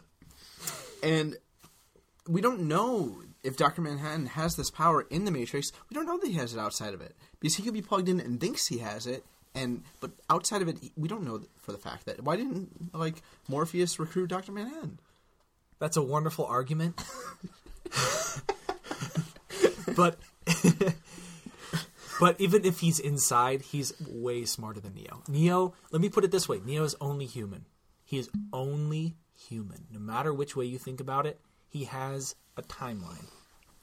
and 1.04 1.36
we 2.30 2.40
don't 2.40 2.62
know 2.62 3.22
if 3.44 3.58
Doctor 3.58 3.82
Manhattan 3.82 4.28
has 4.28 4.56
this 4.56 4.72
power 4.72 5.06
in 5.10 5.26
the 5.26 5.32
Matrix. 5.32 5.72
We 5.90 5.96
don't 5.96 6.08
know 6.08 6.18
that 6.18 6.28
he 6.28 6.34
has 6.34 6.54
it 6.54 6.60
outside 6.60 6.94
of 6.94 7.02
it 7.02 7.16
because 7.40 7.56
he 7.56 7.64
could 7.64 7.74
be 7.74 7.82
plugged 7.82 8.10
in 8.10 8.20
and 8.20 8.40
thinks 8.40 8.68
he 8.68 8.78
has 8.80 9.06
it. 9.06 9.26
And 9.54 9.84
but 10.00 10.12
outside 10.30 10.62
of 10.62 10.68
it, 10.68 10.78
we 10.96 11.08
don't 11.08 11.26
know 11.26 11.42
for 11.58 11.72
the 11.74 11.78
fact 11.78 12.06
that 12.06 12.24
why 12.24 12.38
didn't 12.38 12.94
like 12.94 13.22
Morpheus 13.48 14.00
recruit 14.00 14.30
Doctor 14.30 14.52
Manhattan? 14.52 15.00
That's 15.78 15.98
a 15.98 16.02
wonderful 16.02 16.46
argument. 16.46 16.96
but 19.96 20.18
but 22.20 22.42
even 22.42 22.66
if 22.66 22.80
he's 22.80 23.00
inside, 23.00 23.62
he's 23.62 23.94
way 24.08 24.46
smarter 24.46 24.80
than 24.80 24.96
Neo. 24.96 25.22
Neo, 25.28 25.74
let 25.92 26.02
me 26.02 26.10
put 26.10 26.24
it 26.24 26.32
this 26.32 26.50
way: 26.50 26.62
Neo 26.66 26.84
is 26.84 26.96
only 27.00 27.26
human. 27.26 27.66
He 28.04 28.18
is 28.18 28.30
only 28.52 29.18
human. 29.48 29.86
No 29.92 30.00
matter 30.00 30.34
which 30.34 30.56
way 30.56 30.66
you 30.66 30.80
think 30.80 31.00
about 31.00 31.28
it, 31.28 31.40
he 31.70 31.84
has 31.86 32.36
a 32.58 32.62
timeline. 32.64 33.26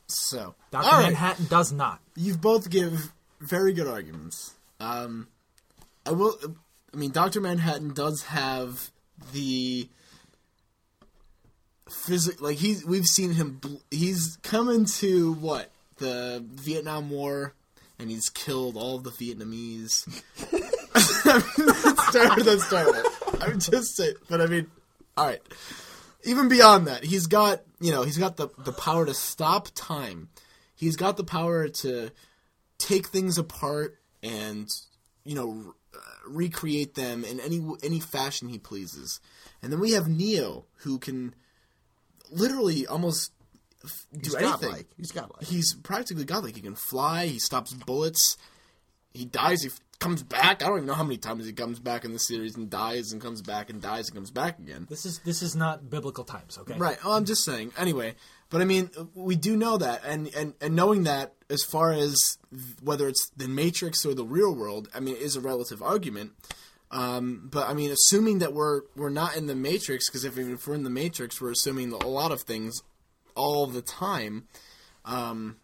So, 0.07 0.55
Doctor 0.71 0.89
right. 0.89 1.05
Manhattan 1.05 1.47
does 1.47 1.73
not. 1.73 2.01
You've 2.17 2.41
both 2.41 2.69
give 2.71 3.13
very 3.41 3.73
good 3.73 3.87
arguments. 3.87 4.55
Um, 4.81 5.29
I 6.05 6.13
will. 6.13 6.37
I 6.93 6.97
mean, 6.97 7.13
Doctor 7.13 7.41
Manhattan 7.41 7.95
does 7.95 8.25
have 8.25 8.91
the 9.33 9.89
physic. 11.89 12.41
Like 12.41 12.59
he's, 12.59 12.85
we've 12.85 13.07
seen 13.07 13.33
him. 13.33 13.59
Bl- 13.61 13.77
he's 13.91 14.39
come 14.43 14.69
into 14.69 15.35
what 15.35 15.71
the 15.99 16.45
Vietnam 16.55 17.11
War, 17.11 17.55
and 17.99 18.11
he's 18.11 18.29
killed 18.29 18.77
all 18.77 18.99
the 18.99 19.11
Vietnamese. 19.11 20.07
that's 20.95 22.09
started. 22.09 22.45
That's 22.45 22.65
started. 22.65 23.07
I'm 23.41 23.61
just 23.61 23.97
saying, 23.97 24.15
but 24.29 24.41
I 24.41 24.47
mean, 24.47 24.67
all 25.17 25.27
right. 25.27 25.41
Even 26.25 26.49
beyond 26.49 26.87
that, 26.87 27.05
he's 27.05 27.27
got 27.27 27.63
you 27.81 27.91
know 27.93 28.03
he's 28.03 28.19
got 28.19 28.37
the 28.37 28.49
the 28.59 28.73
power 28.73 29.07
to 29.07 29.15
stop 29.15 29.69
time. 29.75 30.29
He's 30.75 30.97
got 30.97 31.17
the 31.17 31.25
power 31.25 31.69
to 31.69 32.11
take 32.79 33.09
things 33.09 33.37
apart 33.39 33.99
and 34.23 34.69
you 35.25 35.35
know 35.35 35.47
re- 35.51 35.73
uh, 35.95 35.99
recreate 36.29 36.95
them 36.95 37.25
in 37.25 37.41
any 37.41 37.61
any 37.83 38.01
fashion 38.01 38.49
he 38.49 38.59
pleases. 38.59 39.21
And 39.63 39.73
then 39.73 39.81
we 39.81 39.93
have 39.93 40.09
Neo 40.09 40.65
who 40.79 40.99
can 40.99 41.35
literally 42.31 42.87
almost 42.87 43.33
f- 43.85 44.07
do 44.13 44.19
He's 44.23 44.35
anything. 44.37 44.61
godlike. 44.61 44.87
He's 44.97 45.13
godlike. 45.13 45.45
He's 45.45 45.75
practically 45.75 46.25
godlike. 46.25 46.55
He 46.57 46.63
can 46.63 46.75
fly. 46.77 47.27
He 47.27 47.39
stops 47.39 47.73
bullets. 47.75 48.37
He 49.13 49.25
dies 49.25 49.65
if 49.65 49.81
comes 50.01 50.23
back. 50.23 50.63
I 50.63 50.67
don't 50.67 50.79
even 50.79 50.87
know 50.87 50.95
how 50.95 51.05
many 51.05 51.19
times 51.19 51.47
he 51.47 51.53
comes 51.53 51.79
back 51.79 52.05
in 52.05 52.13
the 52.13 52.19
series 52.19 52.57
and 52.57 52.69
dies 52.69 53.13
and 53.13 53.21
comes 53.21 53.43
back 53.43 53.71
and 53.71 53.81
dies 53.81 54.09
and 54.09 54.17
comes 54.17 54.31
back 54.31 54.59
again. 54.59 54.87
This 54.91 55.07
is 55.07 55.21
this 55.21 55.43
is 55.43 55.55
not 55.55 55.89
biblical 55.89 56.25
times, 56.25 56.59
okay? 56.59 56.77
Right. 56.77 56.99
Oh, 57.05 57.13
I'm 57.13 57.27
just 57.27 57.45
saying. 57.45 57.73
Anyway, 57.79 58.15
but 58.49 58.61
I 58.61 58.65
mean, 58.65 58.91
we 59.15 59.37
do 59.37 59.57
know 59.57 59.77
that, 59.77 60.03
and 60.05 60.35
and 60.35 60.55
and 60.61 60.75
knowing 60.75 61.05
that, 61.05 61.35
as 61.49 61.63
far 61.63 61.93
as 61.93 62.39
whether 62.83 63.07
it's 63.07 63.31
the 63.37 63.47
Matrix 63.47 64.05
or 64.05 64.15
the 64.15 64.25
real 64.25 64.55
world, 64.55 64.89
I 64.95 65.01
mean, 65.01 65.15
it 65.15 65.23
is 65.23 65.37
a 65.37 65.41
relative 65.41 65.83
argument. 65.83 66.33
Um, 66.91 67.49
but 67.53 67.69
I 67.69 67.75
mean, 67.75 67.93
assuming 67.93 68.41
that 68.41 68.53
we're 68.53 68.83
we're 68.97 69.11
not 69.11 69.37
in 69.37 69.47
the 69.47 69.55
Matrix, 69.55 70.09
because 70.09 70.25
if, 70.25 70.37
if 70.37 70.67
we're 70.67 70.75
in 70.75 70.83
the 70.83 70.91
Matrix, 70.91 71.41
we're 71.41 71.53
assuming 71.53 71.93
a 71.93 72.07
lot 72.07 72.33
of 72.33 72.43
things 72.43 72.83
all 73.37 73.67
the 73.67 73.83
time. 73.83 74.49
Um, 75.05 75.57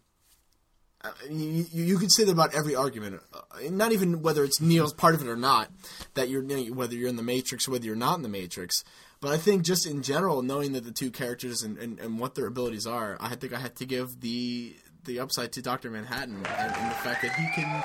you, 1.29 1.65
you 1.71 1.83
you 1.83 1.97
could 1.97 2.11
say 2.11 2.23
that 2.23 2.31
about 2.31 2.55
every 2.55 2.75
argument, 2.75 3.21
uh, 3.33 3.39
not 3.69 3.91
even 3.91 4.21
whether 4.21 4.43
it's 4.43 4.59
Neo's 4.59 4.93
part 4.93 5.15
of 5.15 5.21
it 5.21 5.27
or 5.27 5.35
not. 5.35 5.69
That 6.15 6.29
you're 6.29 6.43
whether 6.73 6.95
you're 6.95 7.09
in 7.09 7.15
the 7.15 7.23
Matrix 7.23 7.67
or 7.67 7.71
whether 7.71 7.85
you're 7.85 7.95
not 7.95 8.15
in 8.17 8.23
the 8.23 8.29
Matrix. 8.29 8.83
But 9.19 9.31
I 9.31 9.37
think 9.37 9.63
just 9.63 9.85
in 9.85 10.03
general, 10.03 10.41
knowing 10.41 10.73
that 10.73 10.83
the 10.83 10.91
two 10.91 11.09
characters 11.09 11.63
and, 11.63 11.77
and, 11.77 11.99
and 11.99 12.19
what 12.19 12.35
their 12.35 12.45
abilities 12.45 12.85
are, 12.85 13.17
I 13.19 13.35
think 13.35 13.51
I 13.53 13.59
had 13.59 13.75
to 13.77 13.85
give 13.85 14.21
the 14.21 14.75
the 15.05 15.19
upside 15.19 15.53
to 15.53 15.61
Doctor 15.61 15.89
Manhattan 15.89 16.35
and, 16.35 16.47
and 16.47 16.91
the 16.91 16.95
fact 16.95 17.21
that 17.21 17.33
he 17.33 17.47
can, 17.55 17.83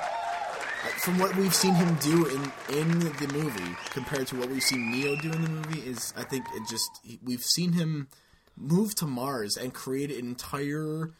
from 0.99 1.17
what 1.17 1.35
we've 1.35 1.55
seen 1.55 1.73
him 1.73 1.95
do 1.95 2.25
in 2.27 2.77
in 2.77 2.99
the 2.99 3.29
movie 3.33 3.75
compared 3.91 4.27
to 4.27 4.35
what 4.35 4.49
we've 4.49 4.63
seen 4.63 4.91
Neo 4.91 5.15
do 5.15 5.31
in 5.31 5.41
the 5.41 5.49
movie, 5.49 5.79
is 5.79 6.13
I 6.17 6.23
think 6.23 6.45
it 6.53 6.67
just 6.69 6.89
we've 7.23 7.43
seen 7.43 7.73
him 7.73 8.09
move 8.55 8.93
to 8.95 9.05
Mars 9.05 9.57
and 9.57 9.73
create 9.73 10.11
an 10.11 10.19
entire 10.19 11.11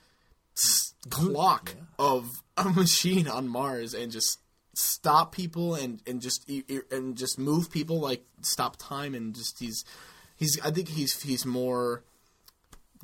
clock 1.10 1.76
of 2.00 2.44
a 2.58 2.64
machine 2.70 3.28
on 3.28 3.48
Mars 3.48 3.94
and 3.94 4.12
just 4.12 4.40
stop 4.76 5.32
people 5.34 5.76
and 5.76 6.02
and 6.08 6.22
just 6.22 6.50
and 6.92 7.16
just 7.16 7.38
move 7.38 7.70
people 7.72 8.00
like 8.00 8.26
stop 8.42 8.76
time 8.78 9.14
and 9.14 9.36
just 9.36 9.60
he's 9.60 9.86
he's 10.36 10.60
I 10.62 10.72
think 10.72 10.90
he's 10.90 11.22
he's 11.22 11.46
more 11.46 12.04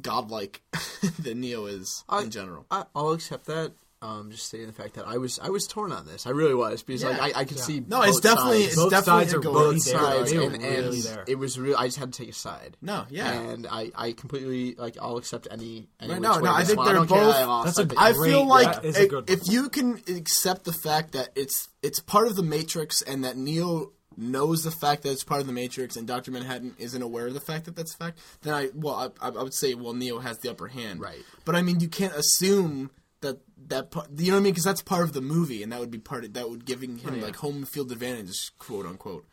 godlike 0.01 0.62
than 1.19 1.41
Neo 1.41 1.65
is 1.65 2.03
I- 2.09 2.23
in 2.23 2.31
general. 2.31 2.65
I, 2.71 2.85
I'll 2.95 3.12
accept 3.12 3.45
that. 3.45 3.73
Um, 4.01 4.31
just 4.31 4.45
stating 4.45 4.67
the 4.67 4.71
fact 4.71 4.93
that 4.93 5.05
I 5.05 5.17
was 5.17 5.39
I 5.39 5.49
was 5.49 5.67
torn 5.67 5.91
on 5.91 6.05
this. 6.05 6.25
I 6.25 6.29
really 6.29 6.53
was 6.53 6.83
because 6.83 7.03
like 7.03 7.19
I, 7.35 7.41
I 7.41 7.43
could 7.43 7.59
see 7.59 7.83
No, 7.85 8.01
it's 8.03 8.21
definitely- 8.21 8.59
sides. 8.62 8.67
it's 8.67 8.75
Both 8.77 8.91
definitely 8.91 9.21
sides 9.23 9.33
are 9.33 9.39
go- 9.39 9.51
really 9.53 9.75
both 9.75 9.85
there. 9.85 9.99
sides, 9.99 10.31
They 10.31 10.38
were 10.38 10.43
and, 10.45 10.53
and 10.55 10.63
really 10.85 11.01
there. 11.01 11.25
it 11.27 11.38
was 11.38 11.59
real. 11.59 11.75
I 11.77 11.88
just 11.88 11.97
had 11.97 12.13
to 12.13 12.17
take 12.23 12.29
a 12.29 12.33
side. 12.33 12.77
No, 12.81 13.05
yeah. 13.09 13.33
and 13.33 13.67
I, 13.69 13.91
I 13.93 14.12
completely 14.13 14.75
like 14.75 14.95
I'll 15.01 15.17
accept 15.17 15.49
any. 15.51 15.89
any 15.99 16.13
Right, 16.13 16.21
no, 16.21 16.39
no, 16.39 16.49
I 16.53 16.63
think 16.63 16.77
one. 16.77 16.85
they're 16.88 16.95
don't 16.95 17.07
care 17.09 17.17
both- 17.25 17.35
I. 17.35 17.63
That's 17.65 17.77
a 17.77 17.85
think- 17.88 17.99
I 18.01 18.13
feel 18.13 18.45
like 18.47 18.71
that 18.73 18.85
is 18.85 18.95
a 18.95 19.01
i- 19.01 19.07
good 19.07 19.29
if 19.29 19.41
you 19.49 19.67
can 19.67 20.01
accept 20.07 20.63
the 20.63 20.71
fact 20.73 21.12
that 21.12 21.29
it's 21.35 21.67
it's 21.83 21.99
part 21.99 22.27
of 22.27 22.38
the 22.38 22.43
Matrix 22.43 23.01
and 23.01 23.25
that 23.25 23.35
Neo 23.35 23.91
knows 24.15 24.63
the 24.63 24.71
fact 24.71 25.03
that 25.03 25.12
it's 25.12 25.25
part 25.25 25.41
of 25.41 25.47
the 25.47 25.53
Matrix 25.53 25.97
and 25.97 26.07
Doctor 26.07 26.31
Manhattan 26.31 26.73
isn't 26.77 27.01
aware 27.01 27.27
of 27.27 27.33
the 27.33 27.39
fact 27.41 27.65
that 27.65 27.75
that's 27.75 27.93
a 27.95 27.97
fact, 27.97 28.19
then 28.43 28.53
I 28.53 28.69
well 28.73 29.13
I, 29.21 29.27
I 29.27 29.43
would 29.43 29.53
say 29.53 29.73
well 29.73 29.93
Neo 29.93 30.19
has 30.19 30.38
the 30.39 30.49
upper 30.51 30.67
hand. 30.67 31.01
Right. 31.01 31.19
But 31.43 31.57
I 31.57 31.62
mean 31.63 31.81
you 31.81 31.89
can't 31.89 32.13
assume 32.15 32.91
that 33.21 33.41
that 33.69 33.91
part, 33.91 34.10
you 34.17 34.27
know 34.32 34.34
what 34.38 34.41
I 34.41 34.43
mean 34.43 34.53
because 34.53 34.63
that's 34.65 34.82
part 34.82 35.03
of 35.03 35.13
the 35.13 35.21
movie 35.21 35.63
and 35.63 35.71
that 35.71 35.79
would 35.79 35.91
be 35.91 35.97
part 35.99 36.23
of 36.25 36.34
that 36.34 36.49
would 36.49 36.65
giving 36.65 36.97
him 36.97 37.15
yeah. 37.15 37.23
like 37.23 37.36
home 37.38 37.65
field 37.65 37.91
advantage 37.91 38.51
quote 38.60 38.86
unquote. 38.86 39.25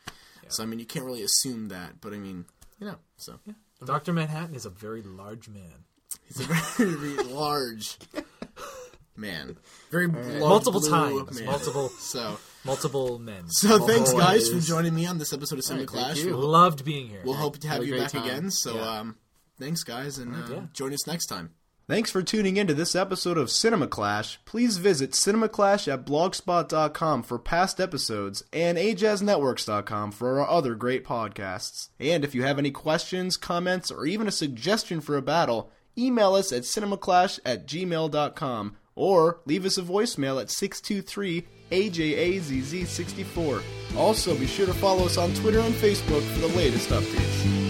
So 0.49 0.63
I 0.63 0.65
mean 0.65 0.79
you 0.79 0.85
can't 0.85 1.05
really 1.05 1.23
assume 1.23 1.67
that, 1.69 1.99
but 2.01 2.13
I 2.13 2.17
mean 2.17 2.45
you 2.79 2.87
know 2.87 2.95
so 3.17 3.39
Doctor 3.85 4.13
Manhattan 4.13 4.55
is 4.55 4.65
a 4.65 4.69
very 4.69 5.01
large 5.03 5.49
man. 5.49 5.83
he's 6.25 6.39
a 6.39 6.43
very 6.85 7.15
large 7.23 7.97
man, 9.15 9.57
very 9.91 10.07
blood 10.07 10.39
Multiple 10.39 10.81
times, 10.81 11.35
man. 11.39 11.45
multiple 11.45 11.89
So. 11.89 12.37
multiple 12.63 13.19
men. 13.19 13.49
So 13.49 13.79
thanks, 13.79 14.11
Oh, 14.13 14.17
guys, 14.17 14.49
for 14.49 14.59
joining 14.59 14.93
me 14.95 15.05
on 15.07 15.17
this 15.17 15.33
episode 15.33 15.59
of 15.59 15.65
Cinema 15.65 15.87
thank 15.87 15.89
Clash. 15.89 16.23
We'll, 16.23 16.37
Loved 16.37 16.85
being 16.85 17.07
here. 17.07 17.21
we'll 17.25 17.33
hope 17.35 17.57
to 17.59 17.67
have 17.67 17.83
you 17.85 17.97
back 17.97 18.11
time. 18.11 18.23
again. 18.23 18.51
So, 18.51 18.75
Yeah. 18.75 18.99
um, 18.99 19.15
thanks, 19.59 19.83
guys, 19.83 20.17
and 20.19 20.35
uh, 20.35 20.47
yeah. 20.53 20.61
join 20.73 20.93
us 20.93 21.07
next 21.07 21.25
time. 21.27 21.51
Thanks 21.89 22.11
for 22.11 22.21
tuning 22.21 22.57
in 22.57 22.67
to 22.67 22.73
this 22.73 22.97
episode 22.97 23.37
of 23.37 23.49
Cinema 23.49 23.87
Clash. 23.87 24.39
Please 24.43 24.77
visit 24.77 25.11
cinemaclash 25.11 25.87
at 25.91 26.05
blogspot.com 26.05 27.23
for 27.23 27.39
past 27.39 27.79
episodes 27.79 28.43
and 28.51 28.77
ajaznetworks.com 28.77 30.11
for 30.11 30.41
our 30.41 30.49
other 30.49 30.75
great 30.75 31.05
podcasts. 31.05 31.87
And 31.97 32.25
if 32.25 32.35
you 32.35 32.43
have 32.43 32.59
any 32.59 32.71
questions, 32.71 33.37
comments, 33.37 33.89
or 33.89 34.05
even 34.05 34.27
a 34.27 34.31
suggestion 34.31 34.99
for 34.99 35.15
a 35.15 35.21
battle, 35.21 35.71
email 35.97 36.33
us 36.33 36.51
at 36.51 36.63
cinemaclash 36.63 37.39
at 37.45 37.65
gmail.com 37.65 38.75
or 38.95 39.39
leave 39.45 39.65
us 39.65 39.77
a 39.77 39.81
voicemail 39.81 40.41
at 40.41 40.49
623 40.49 41.47
AJAZZ64. 41.71 43.63
Also, 43.95 44.35
be 44.37 44.45
sure 44.45 44.65
to 44.65 44.73
follow 44.73 45.05
us 45.05 45.17
on 45.17 45.33
Twitter 45.35 45.59
and 45.59 45.73
Facebook 45.75 46.23
for 46.33 46.39
the 46.39 46.47
latest 46.47 46.89
updates. 46.89 47.66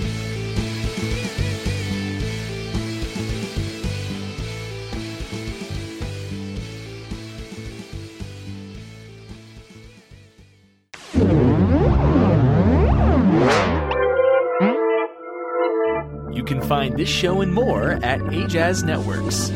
This 17.07 17.15
show 17.15 17.41
and 17.41 17.53
more 17.53 17.91
at 18.03 18.19
Ajaz 18.19 18.83
Networks. 18.83 19.49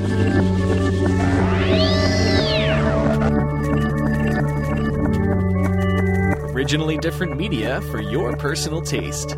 Originally 6.54 6.98
different 6.98 7.36
media 7.36 7.82
for 7.92 8.00
your 8.00 8.38
personal 8.38 8.82
taste. 8.82 9.36